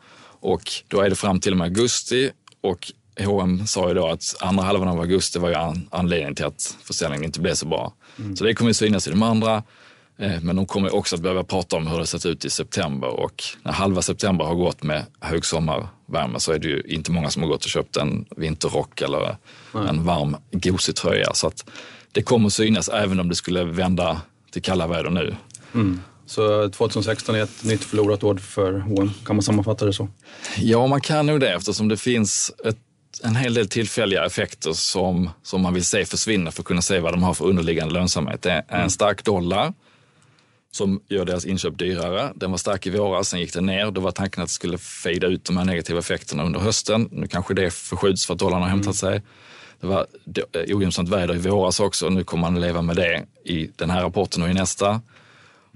Och 0.48 0.72
då 0.88 1.02
är 1.02 1.10
det 1.10 1.16
fram 1.16 1.40
till 1.40 1.52
och 1.52 1.58
med 1.58 1.66
augusti 1.66 2.32
och 2.64 2.92
H&M 3.20 3.68
sa 3.68 3.88
ju 3.88 3.94
då 3.94 4.08
att 4.08 4.36
andra 4.40 4.64
halvan 4.64 4.88
av 4.88 5.00
augusti 5.00 5.40
var 5.40 5.50
ju 5.50 5.56
an, 5.56 5.88
anledningen 5.92 6.36
till 6.36 6.46
att 6.46 6.76
försäljningen 6.84 7.24
inte 7.26 7.40
blev 7.40 7.54
så 7.54 7.66
bra. 7.68 7.94
Så 8.36 8.44
det 8.44 8.54
kommer 8.54 8.70
ju 8.70 8.74
synas 8.74 9.08
i 9.08 9.12
de 9.12 9.24
andra. 9.24 9.64
Eh, 10.20 10.42
Men 10.42 10.56
de 10.56 10.66
kommer 10.66 10.96
också 10.96 11.16
att 11.16 11.22
behöva 11.22 11.44
prata 11.44 11.76
om 11.76 11.88
hur 11.88 12.00
det 12.00 12.06
sett 12.08 12.26
ut 12.26 12.46
i 12.46 12.50
september 12.50 13.08
och 13.08 13.44
när 13.64 13.72
halva 13.72 14.02
september 14.02 14.46
har 14.46 14.56
gått 14.56 14.84
med 14.84 15.06
högsommarvärme 15.20 16.40
så 16.40 16.52
är 16.52 16.60
det 16.60 16.68
ju 16.68 16.82
inte 16.82 17.12
många 17.12 17.30
som 17.30 17.44
har 17.44 17.50
gått 17.50 17.64
och 17.64 17.70
köpt 17.70 17.98
en 17.98 18.26
vinterrock 18.38 19.02
eller 19.02 19.36
en 19.90 20.04
varm 20.04 20.38
gosig 20.52 20.96
tröja. 20.96 21.34
Så 21.34 21.48
att 21.48 21.70
det 22.12 22.22
kommer 22.22 22.50
synas 22.50 22.90
även 22.90 23.20
om 23.20 23.30
det 23.30 23.36
skulle 23.36 23.64
vända 23.64 24.22
till 24.52 24.62
kalla 24.62 24.88
väder 24.88 25.10
nu. 25.10 25.36
Så 26.28 26.70
2016 26.70 27.36
är 27.36 27.44
ett 27.44 27.64
nytt 27.64 27.84
förlorat 27.84 28.24
år 28.24 28.36
för 28.36 28.80
H&M. 28.80 29.12
Kan 29.26 29.36
man 29.36 29.44
sammanfatta 29.44 29.86
det 29.86 29.94
så? 29.94 30.10
Ja, 30.58 30.88
man 30.88 31.02
kan 31.02 31.26
nog 31.26 31.40
det 31.40 31.54
eftersom 31.54 31.88
det 31.88 31.98
finns 31.98 32.52
ett, 32.66 32.78
en 33.24 33.36
hel 33.36 33.54
del 33.54 33.68
tillfälliga 33.68 34.26
effekter 34.26 34.74
som, 34.74 35.30
som 35.44 35.62
man 35.62 35.74
vill 35.74 35.86
se 35.86 36.06
försvinna 36.06 36.52
för 36.52 36.62
att 36.62 36.68
kunna 36.68 36.82
se 36.82 37.00
vad 37.00 37.14
de 37.14 37.24
har 37.24 37.34
för 37.34 37.46
underliggande 37.46 37.94
lönsamhet. 37.94 38.42
Det 38.42 38.64
är 38.68 38.84
en 38.84 38.90
stark 38.90 39.24
dollar 39.24 39.74
som 40.72 41.02
gör 41.08 41.26
deras 41.26 41.46
inköp 41.46 41.78
dyrare. 41.78 42.32
Den 42.36 42.52
var 42.52 42.58
stark 42.58 42.88
i 42.88 42.90
våras, 42.90 43.30
sen 43.30 43.40
gick 43.40 43.54
den 43.54 43.66
ner. 43.66 43.92
Då 43.92 44.02
var 44.02 44.12
tanken 44.12 44.44
att 44.44 44.50
det 44.50 44.54
skulle 44.54 44.78
fejda 44.78 45.28
ut 45.28 45.46
de 45.46 45.58
här 45.58 45.66
negativa 45.66 46.00
effekterna 46.00 46.44
under 46.44 46.60
hösten. 46.60 47.10
Nu 47.12 47.28
kanske 47.28 47.54
det 47.54 47.74
förskjuts 47.74 48.26
för 48.26 48.34
att 48.34 48.40
dollarn 48.40 48.62
har 48.62 48.70
hämtat 48.70 48.96
sig. 48.96 49.22
Det 49.82 49.88
var 49.88 50.08
eh, 50.54 50.76
ogynnsamt 50.76 51.10
väder 51.10 51.36
i 51.36 51.38
våras 51.38 51.80
också. 51.80 52.10
Nu 52.10 52.24
kommer 52.24 52.52
man 52.52 52.62
leva 52.62 52.82
med 52.82 52.96
det 52.96 53.26
i 53.46 53.70
den 53.76 53.90
här 53.90 54.02
rapporten 54.02 54.44
och 54.44 54.50
i 54.50 54.54
nästa. 54.54 55.02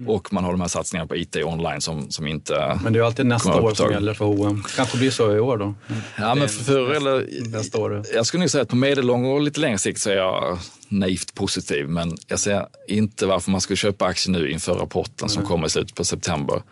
Och 0.06 0.32
man 0.32 0.44
har 0.44 0.52
de 0.52 0.60
här 0.60 0.68
satsningarna 0.68 1.08
på 1.08 1.16
IT 1.16 1.36
online 1.36 1.80
som, 1.80 2.10
som 2.10 2.26
inte 2.26 2.78
Men 2.82 2.92
det 2.92 2.98
är 2.98 3.02
alltid 3.02 3.26
nästa 3.26 3.60
år 3.60 3.74
som 3.74 3.90
gäller 3.90 4.14
för 4.14 4.24
H&M. 4.24 4.62
kanske 4.76 4.98
blir 4.98 5.10
så 5.10 5.36
i 5.36 5.40
år 5.40 5.56
då. 5.58 5.74
Ja, 6.18 6.34
men 6.34 6.48
för, 6.48 6.92
eller, 6.94 7.26
Nästa 7.50 7.78
år. 7.78 8.02
jag 8.14 8.26
skulle 8.26 8.40
nog 8.40 8.50
säga 8.50 8.62
att 8.62 8.68
på 8.68 8.76
medellång 8.76 9.26
och 9.26 9.40
lite 9.40 9.60
längre 9.60 9.78
sikt 9.78 10.00
så 10.00 10.10
är 10.10 10.16
jag 10.16 10.58
naivt 10.88 11.34
positiv. 11.34 11.88
Men 11.88 12.16
jag 12.26 12.38
ser 12.38 12.66
inte 12.88 13.26
varför 13.26 13.50
man 13.50 13.60
skulle 13.60 13.76
köpa 13.76 14.04
aktier 14.04 14.32
nu 14.32 14.50
inför 14.50 14.74
rapporten 14.74 15.28
som 15.28 15.46
kommer 15.46 15.66
i 15.66 15.70
slutet 15.70 15.94
på 15.94 16.04
september. 16.04 16.62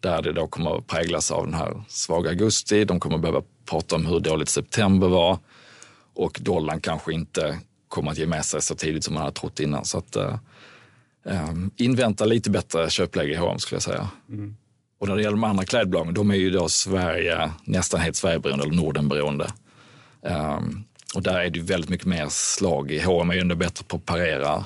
Där 0.00 0.22
det 0.22 0.32
då 0.32 0.46
kommer 0.46 0.78
att 0.78 0.86
präglas 0.86 1.30
av 1.30 1.44
den 1.46 1.54
här 1.54 1.82
svaga 1.88 2.30
augusti. 2.30 2.84
De 2.84 3.00
kommer 3.00 3.16
att 3.16 3.22
behöva 3.22 3.42
prata 3.70 3.96
om 3.96 4.06
hur 4.06 4.20
dåligt 4.20 4.48
september 4.48 5.08
var. 5.08 5.38
Och 6.14 6.38
dollarn 6.42 6.80
kanske 6.80 7.12
inte 7.12 7.58
kommer 7.88 8.10
att 8.10 8.18
ge 8.18 8.26
med 8.26 8.44
sig 8.44 8.62
så 8.62 8.74
tidigt 8.74 9.04
som 9.04 9.14
man 9.14 9.22
hade 9.22 9.36
trott 9.36 9.60
innan. 9.60 9.84
Så 9.84 9.98
att, 9.98 10.16
eh, 10.16 10.34
invänta 11.76 12.24
lite 12.24 12.50
bättre 12.50 12.90
köpläge 12.90 13.32
i 13.32 13.36
H&M 13.36 13.58
skulle 13.58 13.76
jag 13.76 13.82
säga. 13.82 14.08
Och 15.00 15.08
när 15.08 15.16
det 15.16 15.22
gäller 15.22 15.36
de 15.36 15.44
andra 15.44 15.64
klädbolagen, 15.64 16.14
de 16.14 16.30
är 16.30 16.34
ju 16.34 16.50
då 16.50 16.68
Sverige, 16.68 17.50
nästan 17.64 18.00
helt 18.00 18.16
Sverigeberoende 18.16 18.64
eller 18.64 18.74
Nordenberoende. 18.74 19.52
Um, 20.22 20.84
och 21.14 21.22
där 21.22 21.40
är 21.40 21.50
det 21.50 21.58
ju 21.58 21.64
väldigt 21.64 21.90
mycket 21.90 22.06
mer 22.06 22.26
slag 22.28 22.90
i. 22.90 23.00
H&M 23.02 23.30
är 23.30 23.34
ju 23.34 23.40
ändå 23.40 23.54
bättre 23.54 23.84
på 23.84 23.96
att 23.96 24.04
parera 24.04 24.64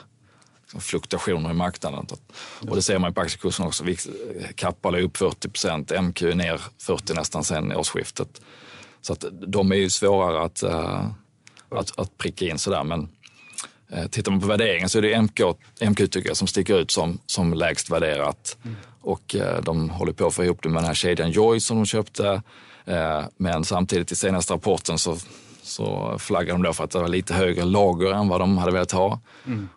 liksom, 0.62 0.81
fluktuationer 0.81 1.51
i 1.51 1.55
marknaden. 1.55 2.07
Och 2.69 2.77
det 2.77 2.83
ser 2.83 2.99
man 2.99 3.14
på 3.14 3.21
aktiekursen 3.21 3.67
också. 3.67 3.85
Vix- 3.85 4.09
Kappahl 4.55 4.95
är 4.95 5.03
upp 5.03 5.17
40 5.17 5.49
procent, 5.49 5.93
MQ 6.03 6.23
är 6.23 6.35
ner 6.35 6.61
40 6.79 7.14
nästan 7.14 7.45
sen 7.45 7.73
årsskiftet. 7.73 8.40
Så 9.01 9.12
att 9.12 9.25
de 9.47 9.73
är 9.73 9.77
ju 9.77 9.90
svårare 9.90 10.45
att, 10.45 10.62
eh, 10.62 11.11
att, 11.69 11.99
att 11.99 12.19
pricka 12.19 12.45
in 12.45 12.59
sådär. 12.59 12.85
Men 12.85 13.01
eh, 13.01 13.07
tittar 14.11 14.31
man 14.33 14.40
på 14.40 14.47
värderingen 14.47 14.88
så 14.88 14.99
är 14.99 15.03
det 15.03 15.23
MK, 15.23 15.40
MQ 15.81 15.97
tycker 15.97 16.27
jag 16.29 16.37
som 16.37 16.49
sticker 16.49 16.81
ut 16.81 16.90
som, 16.90 17.18
som 17.27 17.55
lägst 17.55 17.90
värderat. 17.90 18.57
Och 19.01 19.35
eh, 19.35 19.62
de 19.62 19.90
håller 19.90 20.12
på 20.12 20.27
att 20.27 20.35
få 20.35 20.44
ihop 20.44 20.62
det 20.62 20.68
med 20.68 20.83
den 20.83 20.87
här 20.87 20.94
kedjan 20.94 21.31
Joy 21.31 21.61
som 21.61 21.77
de 21.77 21.87
köpte. 21.87 22.42
Eh, 22.85 23.25
men 23.37 23.64
samtidigt 23.64 24.12
i 24.12 24.16
senaste 24.16 24.55
rapporten 24.55 24.99
så, 24.99 25.16
så 25.62 26.16
flaggar 26.18 26.53
de 26.53 26.62
då 26.62 26.73
för 26.73 26.85
att 26.85 26.90
det 26.90 26.99
var 26.99 27.09
lite 27.09 27.35
högre 27.35 27.64
lager 27.64 28.12
än 28.12 28.29
vad 28.29 28.40
de 28.40 28.59
hade 28.59 28.73
velat 28.73 28.92
ha. 28.92 29.20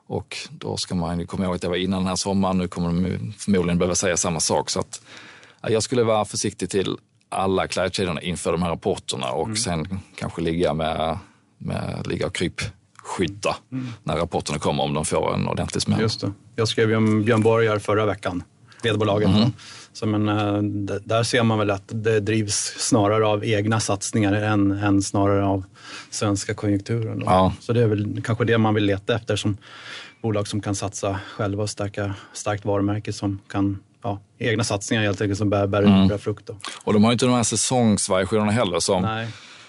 Och 0.08 0.38
då 0.52 0.78
ska 0.78 0.96
man 0.96 1.20
ju 1.20 1.26
komma 1.26 1.46
ihåg 1.46 1.56
att 1.56 1.62
det 1.62 1.70
var 1.70 1.76
innan 1.76 2.00
den 2.00 2.08
här 2.08 2.15
sommaren. 2.15 2.58
Nu 2.58 2.67
kommer 2.67 2.88
de 2.88 3.34
förmodligen 3.38 3.78
behöva 3.78 3.96
säga 3.96 4.17
samma 4.17 4.39
sak. 4.39 4.70
Så 4.70 4.80
att, 4.80 5.02
ja, 5.62 5.70
jag 5.70 5.84
skulle 5.84 6.04
vara 6.04 6.26
försiktig 6.26 6.70
till 6.70 6.98
alla 7.30 7.67
klädkedjorna 7.67 8.22
inför 8.22 8.52
de 8.52 8.62
här 8.62 8.70
rapporterna 8.70 9.32
och 9.32 9.58
sen 9.58 10.00
kanske 10.15 10.41
ligga 10.41 10.74
med, 10.74 11.17
med 11.58 12.08
ligga 12.08 12.28
och 12.28 12.36
krypskytta 13.17 13.56
när 14.03 14.15
rapporterna 14.15 14.60
kommer 14.60 14.84
om 14.84 14.93
de 14.93 15.06
får 15.06 15.34
en 15.34 15.47
ordentlig 15.47 15.82
smäll. 15.82 16.01
Just 16.01 16.21
det. 16.21 16.32
Jag 16.56 16.67
skrev 16.67 16.89
ju 16.89 16.95
om 16.95 17.23
Björn 17.23 17.41
Borg 17.41 17.67
här 17.67 17.80
förra 17.80 18.06
veckan, 18.06 18.43
vedbolaget. 18.84 19.30
Mhm. 19.30 19.41
då. 19.41 19.51
Så 19.93 20.06
men, 20.06 20.30
eh, 20.30 20.62
där 21.06 21.23
ser 21.23 21.43
man 21.43 21.60
väl 21.60 21.71
att 21.71 21.84
det 21.88 22.19
drivs 22.19 22.56
snarare 22.77 23.27
av 23.27 23.45
egna 23.45 23.80
satsningar 23.80 24.34
än, 24.34 24.71
än 24.71 25.01
snarare 25.01 25.45
av 25.45 25.63
svenska 26.10 26.53
konjunkturen. 26.53 27.23
Ja. 27.25 27.53
Så 27.60 27.73
det 27.73 27.82
är 27.84 27.88
väl 27.88 28.21
kanske 28.25 28.45
det 28.45 28.58
man 28.58 28.73
vill 28.73 28.84
leta 28.86 29.15
efter 29.15 29.36
som 29.36 29.58
bolag 30.21 30.47
som 30.47 30.62
kan 30.62 30.75
satsa 30.75 31.19
själva 31.36 31.63
och 31.63 31.69
stärka 31.69 32.13
starkt 32.34 32.65
varumärke 32.65 33.13
som 33.13 33.39
kan 33.51 33.80
Ja, 34.03 34.19
egna 34.38 34.63
satsningar 34.63 35.03
helt 35.03 35.21
enkelt 35.21 35.38
som 35.38 35.49
bär, 35.49 35.67
bär, 35.67 35.84
Mm. 35.84 36.08
bär 36.08 36.17
frukt. 36.17 36.47
Då. 36.47 36.56
Och 36.84 36.93
de 36.93 37.03
har 37.03 37.12
ju 37.12 37.13
inte 37.13 37.25
de 37.25 37.36
här 37.36 37.43
säsongsvariationerna 37.43 38.51
heller 38.51 38.80
som, 38.80 39.01
Nej. 39.03 39.27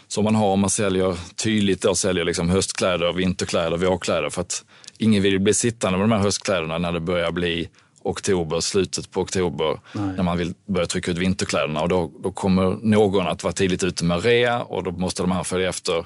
Som 0.08 0.24
man 0.24 0.34
har 0.34 0.46
om 0.46 0.60
man 0.60 0.70
säljer 0.70 1.16
tydligt 1.36 1.82
då 1.82 1.94
säljer 1.94 2.24
liksom 2.24 2.48
höstkläder, 2.48 3.12
vinterkläder, 3.12 3.76
vårkläder. 3.76 4.30
För 4.30 4.40
att 4.40 4.64
ingen 4.98 5.22
vill 5.22 5.40
bli 5.40 5.54
sittande 5.54 5.98
med 5.98 6.08
de 6.08 6.14
här 6.14 6.22
höstkläderna 6.22 6.78
när 6.78 6.92
det 6.92 7.00
börjar 7.00 7.32
bli 7.32 7.68
oktober, 8.02 8.60
slutet 8.60 9.10
på 9.10 9.20
oktober, 9.20 9.80
Nej. 9.92 10.16
när 10.16 10.22
man 10.22 10.38
vill 10.38 10.54
börja 10.66 10.86
trycka 10.86 11.10
ut 11.10 11.18
vinterkläderna. 11.18 11.80
Och 11.80 11.88
då, 11.88 12.10
då 12.22 12.32
kommer 12.32 12.78
någon 12.82 13.26
att 13.26 13.44
vara 13.44 13.52
tidigt 13.52 13.84
ute 13.84 14.04
med 14.04 14.24
rea 14.24 14.62
och 14.62 14.84
då 14.84 14.90
måste 14.90 15.22
de 15.22 15.32
här 15.32 15.44
följa 15.44 15.68
efter. 15.68 16.04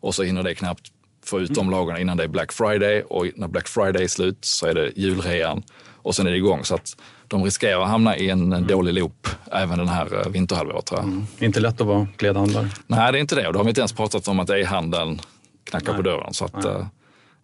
Och 0.00 0.14
så 0.14 0.22
hinner 0.22 0.42
det 0.42 0.54
knappt 0.54 0.90
få 1.24 1.40
ut 1.40 1.54
de 1.54 1.70
lagren 1.70 2.00
innan 2.00 2.16
det 2.16 2.24
är 2.24 2.28
Black 2.28 2.52
Friday 2.52 3.02
och 3.02 3.26
när 3.36 3.48
Black 3.48 3.68
Friday 3.68 4.04
är 4.04 4.08
slut 4.08 4.38
så 4.44 4.66
är 4.66 4.74
det 4.74 4.92
julrean 4.96 5.62
och 6.02 6.14
sen 6.14 6.26
är 6.26 6.30
det 6.30 6.36
igång. 6.36 6.64
Så 6.64 6.74
att 6.74 6.96
de 7.28 7.44
riskerar 7.44 7.82
att 7.82 7.88
hamna 7.88 8.16
i 8.16 8.30
en 8.30 8.52
mm. 8.52 8.66
dålig 8.66 8.94
loop 8.94 9.28
även 9.52 9.78
den 9.78 9.88
här 9.88 10.20
eh, 10.20 10.32
vinterhalvåret 10.32 10.86
tror 10.86 11.00
jag. 11.00 11.08
Mm. 11.08 11.26
Inte 11.38 11.60
lätt 11.60 11.80
att 11.80 11.86
vara 11.86 12.08
klädhandlare. 12.16 12.68
Nej, 12.86 13.12
det 13.12 13.18
är 13.18 13.20
inte 13.20 13.34
det. 13.34 13.46
Och 13.46 13.52
då 13.52 13.58
har 13.58 13.64
vi 13.64 13.68
inte 13.68 13.80
ens 13.80 13.92
pratat 13.92 14.28
om 14.28 14.40
att 14.40 14.50
e-handeln 14.50 15.20
knackar 15.64 15.92
Nej. 15.92 15.96
på 15.96 16.02
dörren. 16.02 16.34
Så 16.34 16.44
att, 16.44 16.64
eh, 16.64 16.86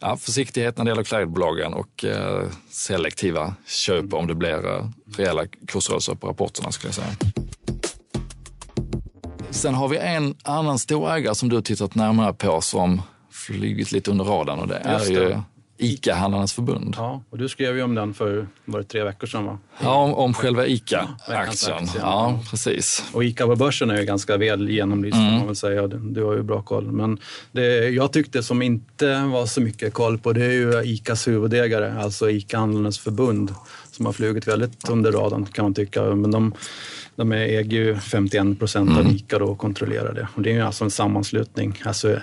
ja, 0.01 0.17
försiktighet 0.17 0.79
när 0.79 0.85
det 0.85 0.91
gäller 0.91 1.05
klädbolagen 1.05 1.75
och 1.75 2.05
eh, 2.05 2.43
selektiva 2.71 3.55
köp 3.67 4.03
mm. 4.03 4.15
om 4.15 4.27
det 4.27 4.35
blir 4.35 4.77
eh, 4.77 4.85
rejäla 5.17 5.47
kursrörelser 5.67 6.15
på 6.15 6.29
rapporterna 6.29 6.73
skulle 6.73 6.89
jag 6.89 6.95
säga. 6.95 7.33
Sen 9.51 9.75
har 9.75 9.89
vi 9.89 9.97
en 9.97 10.35
annan 10.43 10.79
storägare 10.79 11.35
som 11.35 11.49
du 11.49 11.57
har 11.57 11.63
tittat 11.63 11.95
närmare 11.95 12.33
på 12.33 12.61
som 12.61 13.03
flugit 13.31 13.93
lite 13.93 14.11
under 14.11 14.25
radarn 14.25 14.59
och 14.59 14.69
det 14.69 14.77
är 14.77 15.11
ju 15.11 15.37
ICA-handlarnas 15.81 16.55
förbund. 16.55 16.95
Ja, 16.99 17.23
och 17.31 17.39
du 17.39 17.49
skrev 17.49 17.77
ju 17.77 17.83
om 17.83 17.95
den 17.95 18.15
för 18.15 18.47
var 18.65 18.79
det 18.79 18.85
tre 18.85 19.05
veckor 19.05 19.27
sedan 19.27 19.45
va? 19.45 19.59
Ja, 19.83 19.95
om, 19.95 20.15
om 20.15 20.35
själva 20.35 20.67
ICA-aktien. 20.67 21.87
Ja, 21.95 22.01
ja, 22.01 22.41
precis. 22.51 23.05
Och 23.13 23.25
ICA 23.25 23.47
på 23.47 23.57
börsen 23.57 23.91
är 23.91 23.99
ju 23.99 24.05
ganska 24.05 24.37
väl 24.37 24.71
genomlyst 24.71 25.17
mm. 25.17 25.35
man 25.35 25.47
väl 25.47 25.57
säga. 25.57 25.87
Du 25.87 26.25
har 26.25 26.35
ju 26.35 26.43
bra 26.43 26.63
koll. 26.63 26.93
Men 26.93 27.19
det 27.53 27.89
jag 27.89 28.13
tyckte 28.13 28.43
som 28.43 28.63
inte 28.63 29.23
var 29.23 29.47
så 29.47 29.61
mycket 29.61 29.93
koll 29.93 30.19
på 30.19 30.33
det 30.33 30.45
är 30.45 30.53
ju 30.53 30.83
ICAs 30.85 31.29
huvudägare, 31.29 32.03
alltså 32.03 32.31
ICA-handlarnas 32.31 33.01
förbund 33.01 33.55
som 34.01 34.07
har 34.07 34.13
flugit 34.13 34.49
väldigt 34.49 34.89
under 34.89 35.13
radarn 35.13 35.47
kan 35.47 35.65
man 35.65 35.75
tycka. 35.75 36.03
Men 36.03 36.31
de 36.31 36.55
de 37.17 37.33
äger 37.33 37.77
ju 37.77 37.97
51 37.97 38.59
procent 38.59 38.91
av 38.91 39.01
mm. 39.01 39.17
ICA 39.17 39.45
och 39.45 39.59
kontrollerar 39.59 40.15
det. 40.15 40.29
Och 40.35 40.43
det 40.43 40.51
är 40.51 40.55
ju 40.55 40.61
alltså 40.61 40.85
en 40.85 40.91
sammanslutning, 40.91 41.83
alltså 41.85 42.17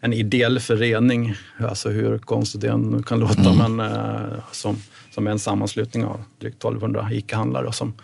en 0.00 0.12
ideell 0.12 0.60
förening, 0.60 1.34
alltså 1.58 1.88
hur 1.88 2.18
konstigt 2.18 2.60
det 2.60 2.68
än 2.68 3.02
kan 3.02 3.20
låta, 3.20 3.50
mm. 3.50 3.72
men 3.76 3.92
uh, 3.92 4.38
som, 4.52 4.76
som 5.10 5.26
är 5.26 5.30
en 5.30 5.38
sammanslutning 5.38 6.04
av 6.04 6.22
drygt 6.40 6.56
1200 6.56 7.08
ICA-handlare 7.12 7.72
som 7.72 7.94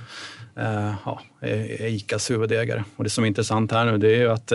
uh, 0.59 0.94
ja, 1.05 1.20
är, 1.40 1.87
ICAs 1.87 2.31
huvudägare. 2.31 2.85
Och 2.96 3.05
det 3.05 3.11
som 3.11 3.25
är 3.25 3.29
intressant 3.29 3.72
här 3.72 3.85
nu 3.85 3.98
det 3.98 4.09
är 4.09 4.18
ju 4.18 4.31
att 4.31 4.53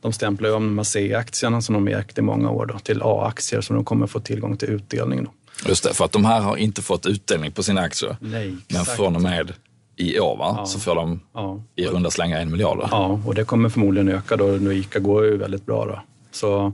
de 0.00 0.12
stämplar 0.12 0.54
om 0.54 0.66
de 0.66 0.78
här 0.78 0.84
C-aktierna 0.84 1.62
som 1.62 1.74
de 1.74 1.88
ägt 1.88 2.18
i 2.18 2.22
många 2.22 2.50
år 2.50 2.66
då, 2.66 2.78
till 2.78 3.02
A-aktier 3.02 3.60
som 3.60 3.76
de 3.76 3.84
kommer 3.84 4.06
få 4.06 4.20
tillgång 4.20 4.56
till 4.56 4.68
utdelning. 4.68 5.24
Då. 5.24 5.30
Just 5.66 5.84
det, 5.84 5.94
för 5.94 6.04
att 6.04 6.12
de 6.12 6.24
här 6.24 6.40
har 6.40 6.56
inte 6.56 6.82
fått 6.82 7.06
utdelning 7.06 7.52
på 7.52 7.62
sina 7.62 7.80
aktier. 7.80 8.16
Nej, 8.20 8.56
men 8.68 8.84
från 8.84 9.16
och 9.16 9.22
med 9.22 9.52
i 9.96 10.20
år 10.20 10.36
va? 10.36 10.54
Ja. 10.58 10.66
så 10.66 10.80
får 10.80 10.94
de 10.94 11.20
ja. 11.34 11.62
i 11.76 11.86
runda 11.86 12.10
slänga 12.10 12.38
en 12.38 12.50
miljard. 12.50 12.88
Ja, 12.90 13.20
och 13.26 13.34
det 13.34 13.44
kommer 13.44 13.68
förmodligen 13.68 14.08
öka 14.08 14.36
då. 14.36 14.44
Nu 14.44 14.74
ICA 14.74 14.98
går 14.98 15.24
ju 15.24 15.36
väldigt 15.36 15.66
bra. 15.66 15.86
Då. 15.86 16.00
Så 16.30 16.72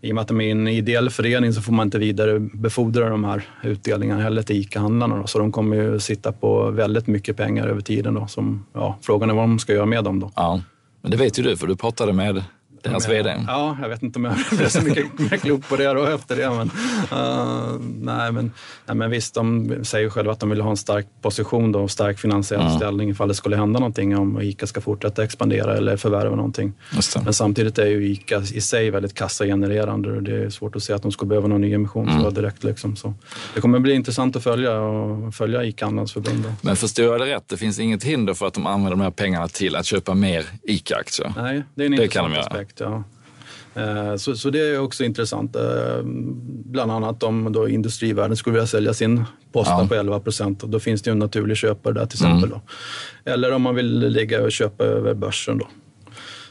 i 0.00 0.10
och 0.10 0.14
med 0.14 0.22
att 0.22 0.28
de 0.28 0.40
är 0.40 0.50
en 0.50 0.68
ideell 0.68 1.10
förening 1.10 1.52
så 1.52 1.62
får 1.62 1.72
man 1.72 1.86
inte 1.86 1.98
vidare 1.98 2.38
befordra 2.38 3.08
de 3.08 3.24
här 3.24 3.48
utdelningarna 3.62 4.22
heller 4.22 4.42
till 4.42 4.56
ICA-handlarna. 4.56 5.26
Så 5.26 5.38
de 5.38 5.52
kommer 5.52 5.76
ju 5.76 6.00
sitta 6.00 6.32
på 6.32 6.70
väldigt 6.70 7.06
mycket 7.06 7.36
pengar 7.36 7.66
över 7.66 7.80
tiden. 7.80 8.14
Då, 8.14 8.26
som, 8.26 8.66
ja, 8.72 8.98
frågan 9.02 9.30
är 9.30 9.34
vad 9.34 9.44
de 9.44 9.58
ska 9.58 9.72
göra 9.72 9.86
med 9.86 10.04
dem 10.04 10.20
då. 10.20 10.30
Ja, 10.36 10.60
men 11.02 11.10
det 11.10 11.16
vet 11.16 11.38
ju 11.38 11.42
du 11.42 11.56
för 11.56 11.66
du 11.66 11.76
pratade 11.76 12.12
med 12.12 12.44
deras 12.82 13.08
VD. 13.08 13.44
Ja, 13.46 13.76
jag 13.82 13.88
vet 13.88 14.02
inte 14.02 14.18
om 14.18 14.24
jag 14.24 14.34
blev 14.58 14.68
så 14.68 14.82
mycket 14.82 15.18
mer 15.18 15.36
klok 15.36 15.68
på 15.68 15.76
det 15.76 15.92
då 15.92 16.04
efter 16.04 16.36
det. 16.36 16.50
Men, 16.50 16.70
uh, 17.18 17.80
nej, 18.00 18.32
men, 18.32 18.52
nej, 18.86 18.96
men 18.96 19.10
visst, 19.10 19.34
de 19.34 19.74
säger 19.82 20.10
själva 20.10 20.32
att 20.32 20.40
de 20.40 20.50
vill 20.50 20.60
ha 20.60 20.70
en 20.70 20.76
stark 20.76 21.06
position 21.22 21.74
och 21.74 21.90
stark 21.90 22.18
finansiell 22.18 22.60
mm. 22.60 22.72
ställning 22.72 23.10
ifall 23.10 23.28
det 23.28 23.34
skulle 23.34 23.56
hända 23.56 23.80
någonting 23.80 24.16
om 24.16 24.42
ICA 24.42 24.66
ska 24.66 24.80
fortsätta 24.80 25.24
expandera 25.24 25.76
eller 25.76 25.96
förvärva 25.96 26.36
någonting. 26.36 26.72
Men 27.24 27.34
samtidigt 27.34 27.78
är 27.78 27.86
ju 27.86 28.08
ICA 28.08 28.40
i 28.40 28.60
sig 28.60 28.90
väldigt 28.90 29.14
kassagenererande 29.14 30.12
och 30.12 30.22
det 30.22 30.44
är 30.44 30.50
svårt 30.50 30.76
att 30.76 30.82
se 30.82 30.92
att 30.92 31.02
de 31.02 31.12
skulle 31.12 31.28
behöva 31.28 31.48
någon 31.48 31.60
ny 31.60 31.74
emission 31.74 32.08
mm. 32.08 32.34
direkt. 32.34 32.64
Liksom, 32.64 32.96
så. 32.96 33.14
Det 33.54 33.60
kommer 33.60 33.78
bli 33.78 33.94
intressant 33.94 34.36
att 34.36 34.42
följa, 34.42 34.80
och 34.80 35.34
följa 35.34 35.64
ICA 35.64 35.84
Handelsförbundet. 35.84 36.52
Men 36.60 36.76
förstår 36.76 37.04
jag 37.04 37.20
det 37.20 37.26
rätt, 37.26 37.48
det 37.48 37.56
finns 37.56 37.78
inget 37.78 38.04
hinder 38.04 38.34
för 38.34 38.46
att 38.46 38.54
de 38.54 38.66
använder 38.66 38.90
de 38.90 39.00
här 39.00 39.10
pengarna 39.10 39.48
till 39.48 39.76
att 39.76 39.86
köpa 39.86 40.14
mer 40.14 40.44
ICA-aktier? 40.62 41.32
Nej, 41.36 41.62
det 41.74 41.82
är 41.82 41.86
en 41.86 41.96
det 41.96 42.04
intressant 42.04 42.36
aspekt 42.36 42.71
ja. 42.80 43.04
Eh, 43.74 44.16
så, 44.16 44.36
så 44.36 44.50
det 44.50 44.60
är 44.60 44.80
också 44.80 45.04
intressant. 45.04 45.56
Eh, 45.56 46.02
bland 46.64 46.92
annat 46.92 47.22
om 47.22 47.52
då 47.52 47.68
industrivärden 47.68 48.36
skulle 48.36 48.54
vilja 48.54 48.66
sälja 48.66 48.94
sin 48.94 49.24
posta 49.52 49.72
ja. 49.72 49.86
på 49.88 49.94
11 49.94 50.20
procent. 50.20 50.60
Då 50.60 50.80
finns 50.80 51.02
det 51.02 51.10
ju 51.10 51.12
en 51.12 51.18
naturlig 51.18 51.56
köpare 51.56 51.94
där 51.94 52.06
till 52.06 52.16
exempel. 52.16 52.48
Mm. 52.48 52.60
Eller 53.24 53.52
om 53.52 53.62
man 53.62 53.74
vill 53.74 54.08
ligga 54.08 54.42
och 54.42 54.52
köpa 54.52 54.84
över 54.84 55.14
börsen. 55.14 55.58
Då. 55.58 55.68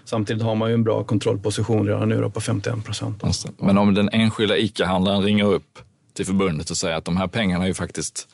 Samtidigt 0.05 0.43
har 0.43 0.55
man 0.55 0.69
ju 0.69 0.73
en 0.73 0.83
bra 0.83 1.03
kontrollposition 1.03 1.87
redan 1.87 2.09
nu 2.09 2.29
på 2.29 2.41
51 2.41 2.85
procent. 2.85 3.23
Men 3.57 3.77
om 3.77 3.93
den 3.93 4.09
enskilda 4.09 4.57
ICA-handlaren 4.57 5.23
ringer 5.23 5.45
upp 5.45 5.79
till 6.13 6.25
förbundet 6.25 6.69
och 6.69 6.77
säger 6.77 6.95
att 6.95 7.05
de 7.05 7.17
här 7.17 7.27
pengarna 7.27 7.63
är 7.63 7.67
ju 7.67 7.73
faktiskt 7.73 8.27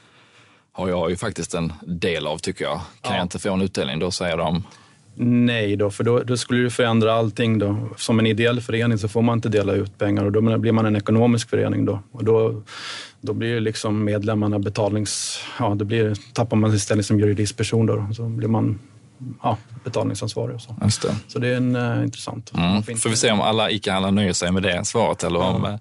har 0.71 0.89
jag 0.89 1.09
ju 1.09 1.17
faktiskt 1.17 1.53
en 1.53 1.73
del 1.81 2.27
av 2.27 2.37
tycker 2.37 2.65
jag. 2.65 2.81
Kan 3.01 3.11
ja. 3.11 3.15
jag 3.15 3.25
inte 3.25 3.39
få 3.39 3.53
en 3.53 3.61
utdelning, 3.61 3.99
då 3.99 4.11
säger 4.11 4.37
de 4.37 4.63
Nej, 5.19 5.75
då, 5.75 5.91
för 5.91 6.03
då, 6.03 6.19
då, 6.19 6.37
skulle 6.37 6.63
det 6.63 6.69
förändra 6.69 7.13
allting. 7.13 7.59
Då. 7.59 7.89
Som 7.97 8.19
en 8.19 8.27
ideell 8.27 8.61
förening 8.61 8.97
så 8.97 9.07
får 9.07 9.21
man 9.21 9.37
inte 9.37 9.49
dela 9.49 9.73
ut 9.73 9.97
pengar 9.97 10.25
och 10.25 10.31
då 10.31 10.57
blir 10.57 10.71
man 10.71 10.85
en 10.85 10.95
ekonomisk 10.95 11.49
förening. 11.49 11.85
Då, 11.85 11.99
och 12.11 12.23
då, 12.23 12.61
då 13.21 13.33
blir 13.33 13.59
liksom 13.59 14.03
medlemmarna 14.03 14.59
betalnings... 14.59 15.39
Ja, 15.59 15.75
då 15.75 15.85
blir, 15.85 16.33
tappar 16.33 16.57
man 16.57 16.69
sin 16.69 16.79
ställning 16.79 17.03
som 17.03 17.19
juridisk 17.19 17.57
person. 17.57 17.85
Då, 17.85 18.09
så 18.13 18.23
blir 18.23 18.47
man 18.47 18.79
ja, 19.43 19.57
betalningsansvarig. 19.83 20.55
Och 20.55 20.61
så. 20.61 20.75
Det. 20.79 21.15
så 21.27 21.39
det 21.39 21.47
är 21.47 21.57
en, 21.57 21.75
uh, 21.75 22.03
intressant. 22.03 22.53
Mm. 22.57 22.83
Får 22.83 23.09
vi 23.09 23.15
se 23.15 23.31
om 23.31 23.41
alla 23.41 23.71
ICA-handlare 23.71 24.11
nöjer 24.11 24.33
sig 24.33 24.51
med 24.51 24.63
det 24.63 24.85
svaret 24.85 25.23
eller 25.23 25.39
om 25.39 25.65
uh, 25.65 25.75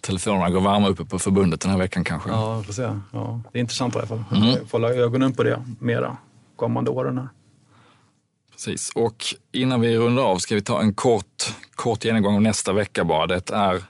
telefonerna 0.00 0.50
går 0.50 0.60
varma 0.60 0.88
uppe 0.88 1.04
på 1.04 1.18
förbundet 1.18 1.60
den 1.60 1.70
här 1.70 1.78
veckan 1.78 2.04
kanske. 2.04 2.30
Ja, 2.30 2.58
vi 2.58 2.64
får 2.64 2.72
se. 2.72 2.88
Ja, 3.12 3.40
det 3.52 3.58
är 3.58 3.60
intressant 3.60 3.94
i 3.94 3.98
alla 3.98 4.06
fall. 4.06 4.24
Mm. 4.32 4.48
Jag 4.48 4.68
får 4.68 4.78
hålla 4.78 4.94
ögonen 4.94 5.32
på 5.32 5.42
det 5.42 5.62
mera 5.78 6.16
kommande 6.56 6.90
åren. 6.90 7.18
Här. 7.18 7.28
Precis, 8.64 8.92
och 8.94 9.24
innan 9.52 9.80
vi 9.80 9.96
rundar 9.96 10.22
av 10.22 10.38
ska 10.38 10.54
vi 10.54 10.60
ta 10.60 10.80
en 10.80 10.94
kort, 10.94 11.54
kort 11.74 12.04
genomgång 12.04 12.34
av 12.34 12.42
nästa 12.42 12.72
vecka 12.72 13.04
bara. 13.04 13.26
Det 13.26 13.50
är, 13.50 13.82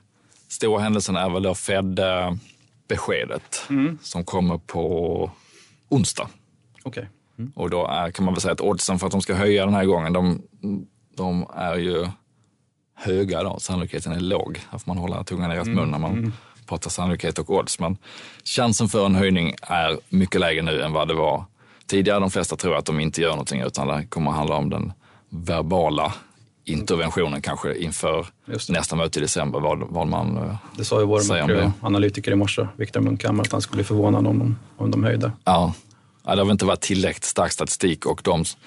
stora 0.48 0.82
händelsen 0.82 1.16
är 1.16 1.30
väl 1.30 1.42
då 1.42 1.54
Fed-beskedet 1.54 3.66
mm. 3.70 3.98
som 4.02 4.24
kommer 4.24 4.58
på 4.58 5.30
onsdag. 5.88 6.28
Okay. 6.84 7.04
Mm. 7.38 7.52
Och 7.54 7.70
då 7.70 7.86
är, 7.86 8.10
kan 8.10 8.24
man 8.24 8.34
väl 8.34 8.40
säga 8.40 8.52
att 8.52 8.60
oddsen 8.60 8.98
för 8.98 9.06
att 9.06 9.12
de 9.12 9.22
ska 9.22 9.34
höja 9.34 9.64
den 9.64 9.74
här 9.74 9.84
gången, 9.84 10.12
de, 10.12 10.42
de 11.16 11.46
är 11.54 11.76
ju 11.76 12.08
höga 12.94 13.42
då. 13.42 13.58
Sannolikheten 13.58 14.12
är 14.12 14.20
låg. 14.20 14.60
Här 14.70 14.78
får 14.78 14.90
man 14.90 14.98
hålla 14.98 15.24
tungan 15.24 15.52
i 15.52 15.56
rätt 15.56 15.66
mm. 15.66 15.78
mun 15.78 15.90
när 15.90 15.98
man 15.98 16.12
mm. 16.12 16.32
pratar 16.66 16.90
sannolikhet 16.90 17.38
och 17.38 17.50
odds. 17.50 17.78
Men 17.78 17.96
chansen 18.44 18.88
för 18.88 19.06
en 19.06 19.14
höjning 19.14 19.54
är 19.62 19.98
mycket 20.08 20.40
lägre 20.40 20.62
nu 20.62 20.82
än 20.82 20.92
vad 20.92 21.08
det 21.08 21.14
var 21.14 21.44
tidigare. 21.90 22.20
De 22.20 22.30
flesta 22.30 22.56
tror 22.56 22.76
att 22.76 22.84
de 22.84 23.00
inte 23.00 23.20
gör 23.20 23.30
någonting 23.30 23.60
utan 23.60 23.88
det 23.88 24.06
kommer 24.08 24.30
att 24.30 24.36
handla 24.36 24.56
om 24.56 24.70
den 24.70 24.92
verbala 25.28 26.12
interventionen 26.64 27.42
kanske 27.42 27.76
inför 27.76 28.26
nästa 28.68 28.96
möte 28.96 29.18
i 29.18 29.22
december, 29.22 29.60
vad, 29.60 29.78
vad 29.88 30.06
man 30.06 30.36
eh, 30.36 30.56
Det 30.76 30.84
sa 30.84 31.00
ju 31.00 31.06
vår 31.06 31.20
analytiker 31.80 32.32
i 32.32 32.34
morse, 32.34 32.66
Viktor 32.76 33.00
Munkhammar, 33.00 33.44
att 33.44 33.52
han 33.52 33.60
skulle 33.60 33.76
bli 33.76 33.84
förvånad 33.84 34.26
om 34.26 34.38
de, 34.38 34.58
om 34.76 34.90
de 34.90 35.04
höjde. 35.04 35.32
Ja. 35.44 35.74
ja, 36.24 36.34
det 36.34 36.40
har 36.40 36.44
väl 36.44 36.52
inte 36.52 36.64
varit 36.64 36.80
tillräckligt 36.80 37.24
stark 37.24 37.52
statistik 37.52 38.06
och 38.06 38.20
de 38.24 38.44
som 38.44 38.58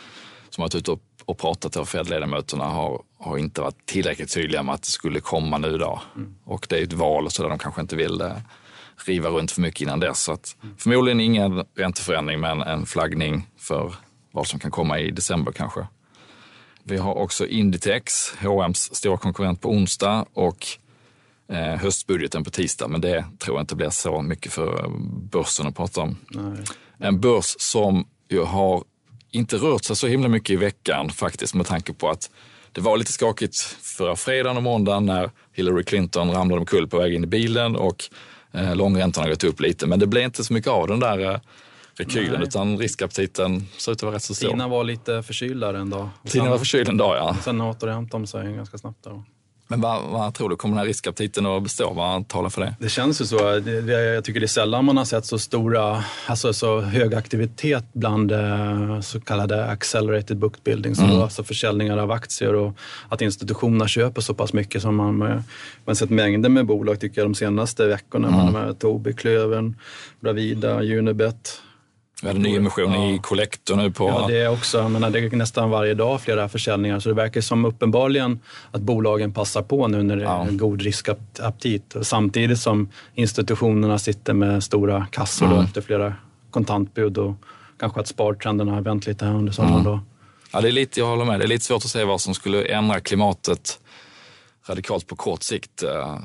har 0.62 0.64
varit 0.64 0.76
ute 0.76 0.92
och, 0.92 1.00
och 1.26 1.38
pratat 1.38 1.72
till 1.72 1.86
Fed-ledamöterna 1.86 2.66
har, 2.66 3.02
har 3.20 3.38
inte 3.38 3.62
varit 3.62 3.86
tillräckligt 3.86 4.34
tydliga 4.34 4.64
med 4.64 4.76
att 4.76 4.82
det 4.82 4.88
skulle 4.88 5.20
komma 5.20 5.58
nu 5.58 5.78
då. 5.78 6.02
Mm. 6.16 6.36
Och 6.46 6.66
det 6.70 6.80
är 6.80 6.84
ett 6.84 6.94
val 6.94 7.32
så 7.32 7.44
där 7.44 7.50
de 7.50 7.58
kanske 7.58 7.82
inte 7.82 7.96
vill 7.96 8.18
det 8.18 8.42
riva 9.08 9.30
runt 9.30 9.52
för 9.52 9.62
mycket 9.62 9.82
innan 9.82 10.00
dess. 10.00 10.24
Så 10.24 10.32
att 10.32 10.56
förmodligen 10.78 11.20
ingen 11.20 11.64
ränteförändring 11.76 12.40
men 12.40 12.62
en 12.62 12.86
flaggning 12.86 13.48
för 13.58 13.96
vad 14.32 14.48
som 14.48 14.60
kan 14.60 14.72
komma 14.72 15.00
i 15.00 15.12
december 15.12 15.52
kanske. 15.52 15.88
Vi 16.84 16.98
har 16.98 17.14
också 17.14 17.48
Inditex, 17.48 18.34
H&M's 18.42 18.94
stora 18.94 19.18
konkurrent 19.18 19.62
på 19.62 19.70
onsdag 19.70 20.26
och 20.34 20.68
eh, 21.52 21.58
höstbudgeten 21.58 22.44
på 22.44 22.50
tisdag. 22.50 22.88
Men 22.88 23.02
det 23.02 23.26
tror 23.40 23.58
jag 23.58 23.64
inte 23.64 23.76
blir 23.76 23.90
så 23.90 24.22
mycket 24.22 24.54
för 24.54 24.88
börsen 25.32 25.68
att 25.68 25.76
prata 25.76 26.02
om. 26.02 26.18
Nej. 26.30 26.64
En 26.98 27.20
börs 27.20 27.56
som 27.60 28.08
ju 28.30 28.44
har 28.44 28.84
inte 29.32 29.58
rört 29.58 29.84
sig 29.84 29.96
så 29.96 30.08
himla 30.08 30.28
mycket 30.28 30.50
i 30.50 30.56
veckan 30.56 31.10
faktiskt 31.10 31.54
med 31.54 31.66
tanke 31.66 31.94
på 31.94 32.10
att 32.10 32.30
det 32.72 32.82
var 32.82 32.98
lite 32.98 33.12
skakigt 33.12 33.56
förra 33.82 34.16
fredagen 34.16 34.58
och 34.58 34.64
måndagen 34.64 35.06
när 35.06 35.32
Hillary 35.54 35.84
Clinton 35.84 36.32
ramlade 36.32 36.60
omkull 36.60 36.88
på 36.88 36.98
väg 36.98 37.14
in 37.14 37.24
i 37.24 37.28
bilen 37.28 37.76
och 37.76 38.04
långräntorna 38.54 39.26
har 39.26 39.30
gått 39.30 39.44
upp 39.44 39.60
lite, 39.60 39.88
men 39.88 40.00
det 40.00 40.08
blev 40.08 40.24
inte 40.24 40.44
så 40.44 40.54
mycket 40.54 40.72
av 40.72 40.88
den 40.88 41.00
där 41.00 41.20
eh, 41.20 41.40
rekylen 41.96 42.34
Nej. 42.34 42.44
utan 42.44 42.78
riskaptiten 42.78 43.68
ser 43.78 43.92
ut 43.92 43.98
att 43.98 44.04
vara 44.04 44.16
rätt 44.16 44.24
så 44.24 44.36
stor. 44.36 44.50
Tina 44.50 44.68
var 44.68 44.84
lite 44.84 45.24
förkyld 45.24 45.62
där 45.62 45.74
en 45.74 45.90
dag. 45.90 46.10
Tina 46.26 46.50
var 46.50 46.58
förkyld 46.58 46.90
en 46.90 46.98
dag, 46.98 47.18
ja. 47.18 47.38
Sen 47.44 47.62
återhämtade 47.62 48.24
de 48.24 48.28
sig 48.28 48.54
ganska 48.54 48.78
snabbt. 48.78 49.04
Där. 49.04 49.24
Men 49.74 49.82
vad, 49.82 50.04
vad, 50.04 50.34
tror 50.34 50.50
du, 50.50 50.56
kommer 50.56 50.76
den 50.76 50.80
här 50.80 50.86
riskaptiten 50.86 51.46
att 51.46 51.64
bestå? 51.64 51.94
Vad 51.94 52.28
talar 52.28 52.50
för 52.50 52.62
det? 52.62 52.76
Det 52.80 52.90
känns 52.90 53.22
ju 53.22 53.26
så. 53.26 53.36
Jag 53.36 54.24
tycker 54.24 54.40
det 54.40 54.46
är 54.46 54.48
sällan 54.48 54.86
man 54.86 54.98
har 54.98 55.06
sett 55.06 55.26
så 55.26 55.40
stora, 55.40 56.04
alltså 56.28 56.54
så 56.54 56.82
hög 56.82 57.14
aktivitet 57.14 57.86
bland 57.94 58.32
eh, 58.32 59.00
så 59.00 59.20
kallade 59.22 59.66
accelerated 59.66 60.38
book 60.38 60.64
building, 60.64 60.94
mm. 60.94 61.22
alltså 61.22 61.44
försäljningar 61.44 61.98
av 61.98 62.12
aktier 62.12 62.56
och 62.56 62.78
att 63.10 63.22
institutionerna 63.22 63.88
köper 63.88 64.22
så 64.22 64.34
pass 64.34 64.54
mycket 64.54 64.82
som 64.82 64.96
man, 64.96 65.18
man 65.18 65.44
har 65.86 65.94
sett 65.94 66.10
mängder 66.10 66.50
med 66.50 66.66
bolag 66.66 67.00
tycker 67.00 67.22
jag 67.22 67.26
de 67.30 67.36
senaste 67.36 67.88
veckorna. 67.88 68.28
Mm. 68.28 68.54
Man 68.54 68.76
Tobii, 68.76 69.14
Klövern, 69.14 69.76
Bravida, 70.20 70.82
Unibet, 70.82 71.62
vi 72.24 72.28
hade 72.28 72.40
nyemission 72.40 72.94
ja. 72.94 73.12
i 73.12 73.20
Collector 73.20 73.76
nu 73.76 73.92
på... 73.92 74.10
Ja, 74.10 74.26
det 74.28 74.42
är 74.42 74.50
också. 74.50 74.78
Jag 74.78 74.92
menar, 74.92 75.10
det 75.10 75.20
är 75.20 75.36
nästan 75.36 75.70
varje 75.70 75.94
dag 75.94 76.22
flera 76.22 76.50
försäljningar. 76.50 77.00
Så 77.00 77.10
det 77.10 77.16
verkar 77.16 77.42
som 77.42 77.66
uppenbarligen 77.66 78.40
att 78.72 78.82
bolagen 78.82 79.34
passar 79.34 79.62
på 79.62 79.88
nu 79.88 80.04
när 80.04 80.16
det 80.16 80.26
är 80.26 80.42
en 80.42 80.58
god 80.58 80.82
riskaptit. 80.82 81.96
Samtidigt 82.02 82.60
som 82.60 82.90
institutionerna 83.14 84.00
sitter 84.00 84.34
med 84.34 84.64
stora 84.64 85.08
kassor 85.12 85.46
mm. 85.46 85.60
efter 85.60 85.82
flera 85.82 86.16
kontantbud 86.52 87.18
och 87.18 87.34
kanske 87.80 88.00
att 88.00 88.08
spartrenden 88.08 88.68
har 88.68 88.82
vänt 88.82 89.06
lite 89.06 89.26
här 89.26 89.34
under 89.34 89.52
sommaren. 89.52 89.80
Mm. 89.80 89.86
Då. 89.86 90.00
Ja, 90.52 90.62
det 90.62 90.68
är 90.68 90.72
lite, 90.72 91.00
jag 91.00 91.08
håller 91.08 91.26
med. 91.26 91.40
Det 91.40 91.46
är 91.46 91.48
lite 91.48 91.66
svårt 91.66 91.86
att 91.86 91.92
se 91.92 92.04
vad 92.04 92.22
som 92.22 92.34
skulle 92.34 92.66
ändra 92.66 93.00
klimatet 93.00 93.80
radikalt 94.66 95.08
på 95.08 95.16
kort 95.16 95.44
sikt. 95.44 95.84
Eh, 95.84 96.20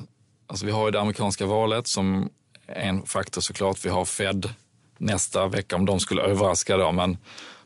alltså, 0.46 0.66
vi 0.66 0.72
har 0.72 0.84
ju 0.84 0.90
det 0.90 1.00
amerikanska 1.00 1.46
valet 1.46 1.86
som 1.86 2.28
en 2.66 3.02
faktor 3.06 3.40
såklart. 3.40 3.84
Vi 3.84 3.88
har 3.88 4.04
Fed 4.04 4.48
nästa 4.98 5.48
vecka 5.48 5.76
om 5.76 5.86
de 5.86 6.00
skulle 6.00 6.22
överraska 6.22 6.76
då. 6.76 6.92
Men, 6.92 7.16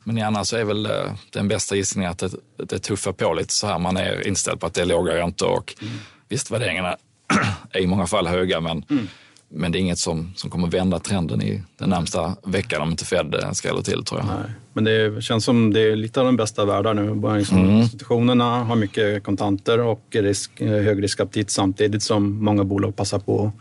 men 0.04 0.22
annars 0.22 0.48
så 0.48 0.56
är 0.56 0.64
väl 0.64 0.86
eh, 0.86 1.12
den 1.30 1.48
bästa 1.48 1.76
gissningen 1.76 2.10
att 2.10 2.18
det, 2.18 2.30
det 2.56 2.78
tuffar 2.78 3.12
på 3.12 3.34
lite 3.34 3.54
så 3.54 3.66
här. 3.66 3.78
Man 3.78 3.96
är 3.96 4.26
inställd 4.28 4.60
på 4.60 4.66
att 4.66 4.74
det 4.74 4.82
är 4.82 4.86
låga 4.86 5.16
räntor 5.16 5.48
och 5.48 5.74
mm. 5.80 5.94
visst 6.28 6.50
värderingarna 6.50 6.96
är 7.70 7.80
i 7.80 7.86
många 7.86 8.06
fall 8.06 8.26
höga 8.26 8.60
men, 8.60 8.84
mm. 8.90 9.08
men 9.48 9.72
det 9.72 9.78
är 9.78 9.80
inget 9.80 9.98
som, 9.98 10.32
som 10.36 10.50
kommer 10.50 10.68
vända 10.68 10.98
trenden 10.98 11.42
i 11.42 11.62
den 11.78 11.90
närmsta 11.90 12.36
veckan 12.44 12.82
om 12.82 12.90
inte 12.90 13.04
Fed 13.04 13.34
eh, 13.34 13.52
skräller 13.52 13.82
till 13.82 14.04
tror 14.04 14.20
jag. 14.20 14.26
Nej. 14.26 14.50
Men 14.72 14.84
det 14.84 15.22
känns 15.24 15.44
som 15.44 15.72
det 15.72 15.80
är 15.80 15.96
lite 15.96 16.20
av 16.20 16.26
den 16.26 16.36
bästa 16.36 16.64
världar 16.64 16.94
nu. 16.94 17.38
Liksom 17.38 17.58
mm. 17.58 17.70
Institutionerna 17.70 18.64
har 18.64 18.76
mycket 18.76 19.24
kontanter 19.24 19.80
och 19.80 20.06
risk, 20.10 20.60
eh, 20.60 20.68
hög 20.68 21.02
riskaptit 21.02 21.50
samtidigt 21.50 22.02
som 22.02 22.44
många 22.44 22.64
bolag 22.64 22.96
passar 22.96 23.18
på 23.18 23.52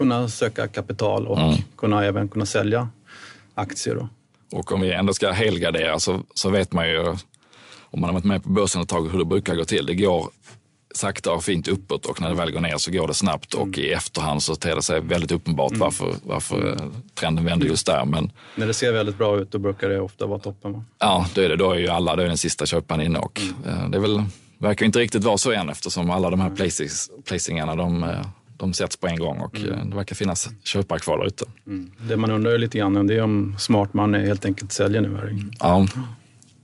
kunna 0.00 0.28
söka 0.28 0.68
kapital 0.68 1.26
och 1.26 1.38
mm. 1.38 1.54
kunna 1.76 2.04
även 2.04 2.28
kunna 2.28 2.46
sälja 2.46 2.88
aktier. 3.54 3.94
Då. 3.94 4.08
Och 4.58 4.72
om 4.72 4.80
vi 4.80 4.92
ändå 4.92 5.12
ska 5.14 5.30
helgardera 5.30 6.00
så, 6.00 6.20
så 6.34 6.50
vet 6.50 6.72
man 6.72 6.88
ju, 6.88 7.00
om 7.90 8.00
man 8.00 8.04
har 8.04 8.12
varit 8.12 8.24
med 8.24 8.42
på 8.42 8.48
börsen 8.48 8.82
ett 8.82 8.88
tag, 8.88 9.08
hur 9.12 9.18
det 9.18 9.24
brukar 9.24 9.54
gå 9.54 9.64
till. 9.64 9.86
Det 9.86 9.94
går 9.94 10.30
sakta 10.94 11.32
och 11.32 11.44
fint 11.44 11.68
uppåt 11.68 12.06
och 12.06 12.20
när 12.20 12.28
det 12.28 12.34
väl 12.34 12.50
går 12.50 12.60
ner 12.60 12.76
så 12.76 12.90
går 12.90 13.08
det 13.08 13.14
snabbt 13.14 13.54
och 13.54 13.78
i 13.78 13.92
efterhand 13.92 14.42
så 14.42 14.54
ter 14.54 14.76
det 14.76 14.82
sig 14.82 15.00
väldigt 15.00 15.32
uppenbart 15.32 15.70
mm. 15.70 15.80
varför, 15.80 16.14
varför 16.22 16.78
trenden 17.14 17.44
vänder 17.44 17.66
just 17.66 17.86
där. 17.86 18.04
Men, 18.04 18.32
när 18.54 18.66
det 18.66 18.74
ser 18.74 18.92
väldigt 18.92 19.18
bra 19.18 19.38
ut 19.38 19.50
då 19.50 19.58
brukar 19.58 19.88
det 19.88 20.00
ofta 20.00 20.26
vara 20.26 20.38
toppen. 20.38 20.72
Va? 20.72 20.84
Ja, 20.98 21.26
då 21.34 21.40
är, 21.40 21.48
det, 21.48 21.56
då 21.56 21.72
är 21.72 21.78
ju 21.78 21.88
alla, 21.88 22.16
då 22.16 22.22
är 22.22 22.26
den 22.26 22.36
sista 22.36 22.66
köparen 22.66 23.00
inne 23.00 23.18
och 23.18 23.40
mm. 23.40 23.80
Eh, 23.80 23.90
det 23.90 23.96
är 23.96 24.00
väl, 24.00 24.22
verkar 24.58 24.86
inte 24.86 24.98
riktigt 24.98 25.24
vara 25.24 25.38
så 25.38 25.52
än 25.52 25.68
eftersom 25.68 26.10
alla 26.10 26.30
de 26.30 26.40
här 26.40 26.50
placingarna 27.24 27.76
de 27.76 28.04
eh, 28.04 28.26
de 28.60 28.72
sätts 28.72 28.96
på 28.96 29.06
en 29.06 29.18
gång 29.18 29.38
och 29.40 29.56
mm. 29.56 29.72
Eh, 29.72 29.84
det 29.86 29.96
verkar 29.96 30.16
finnas 30.16 30.48
köpare 30.64 30.98
kvar 30.98 31.18
där 31.18 31.26
ute. 31.26 31.44
Mm. 31.66 31.90
Det 32.08 32.16
man 32.16 32.30
undrar 32.30 32.58
lite 32.58 32.78
grann 32.78 33.06
det 33.06 33.14
är 33.14 33.22
om 33.22 33.56
smart 33.58 33.94
man 33.94 34.14
helt 34.14 34.44
enkelt 34.44 34.72
säljer 34.72 35.00
nu. 35.00 35.16
Här. 35.16 35.36
Ja, 35.60 35.86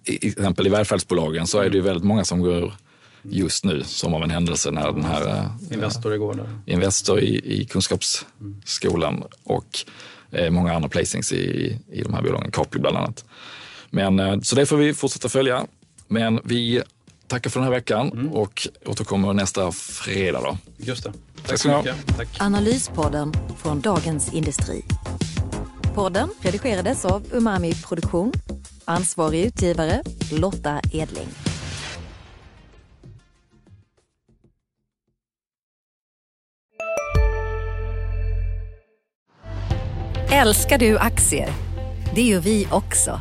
i 0.05 0.29
exempel 0.29 0.67
i 0.67 0.71
välfärdsbolagen 0.71 1.47
så 1.47 1.61
är 1.61 1.71
det 1.71 1.77
ju 1.77 1.83
väldigt 1.83 2.05
många 2.05 2.25
som 2.25 2.41
går 2.41 2.73
just 3.23 3.65
nu 3.65 3.83
som 3.83 4.15
av 4.15 4.23
en 4.23 4.31
händelse 4.31 4.71
när 4.71 4.93
den 4.93 5.05
här 5.05 5.29
äh, 5.29 5.75
Investor 5.75 6.15
igår 6.15 6.35
där. 6.35 6.75
Investor 6.75 7.21
i, 7.21 7.61
i 7.61 7.65
Kunskapsskolan 7.65 9.25
och 9.45 9.67
äh, 10.31 10.51
många 10.51 10.75
andra 10.75 10.89
placings 10.89 11.33
i, 11.33 11.79
i 11.93 12.03
de 12.03 12.15
här 12.15 12.23
bolagen, 12.23 12.51
Capio 12.51 12.81
bland 12.81 12.97
annat. 12.97 13.25
Men, 13.91 14.45
så 14.45 14.57
det 14.57 14.67
får 14.67 14.77
vi 14.77 14.95
fortsätta 14.95 15.29
följa. 15.29 15.67
Men 16.09 16.41
vi 16.45 16.83
tackar 17.27 17.51
för 17.51 17.61
den 17.61 17.65
här 17.65 17.75
veckan 17.75 18.11
mm. 18.12 18.33
och 18.33 18.69
återkommer 18.87 19.33
nästa 19.33 19.73
fredag. 19.73 20.41
Då. 20.41 20.59
Just 20.77 21.05
det. 21.05 21.12
Tack 21.47 21.59
så 21.59 21.77
mycket. 21.77 22.17
Tack. 22.17 22.29
Analyspodden 22.41 23.33
från 23.59 23.81
Dagens 23.81 24.35
Industri. 24.35 24.85
Podden 25.95 26.29
redigerades 26.41 27.05
av 27.05 27.23
Umami 27.33 27.75
Produktion. 27.75 28.33
Ansvarig 28.85 29.47
utgivare 29.47 30.03
Lotta 30.33 30.81
Edling. 30.93 31.29
Älskar 40.33 40.79
du 40.79 40.99
aktier? 40.99 41.49
Det 42.15 42.23
gör 42.23 42.41
vi 42.41 42.69
också. 42.71 43.21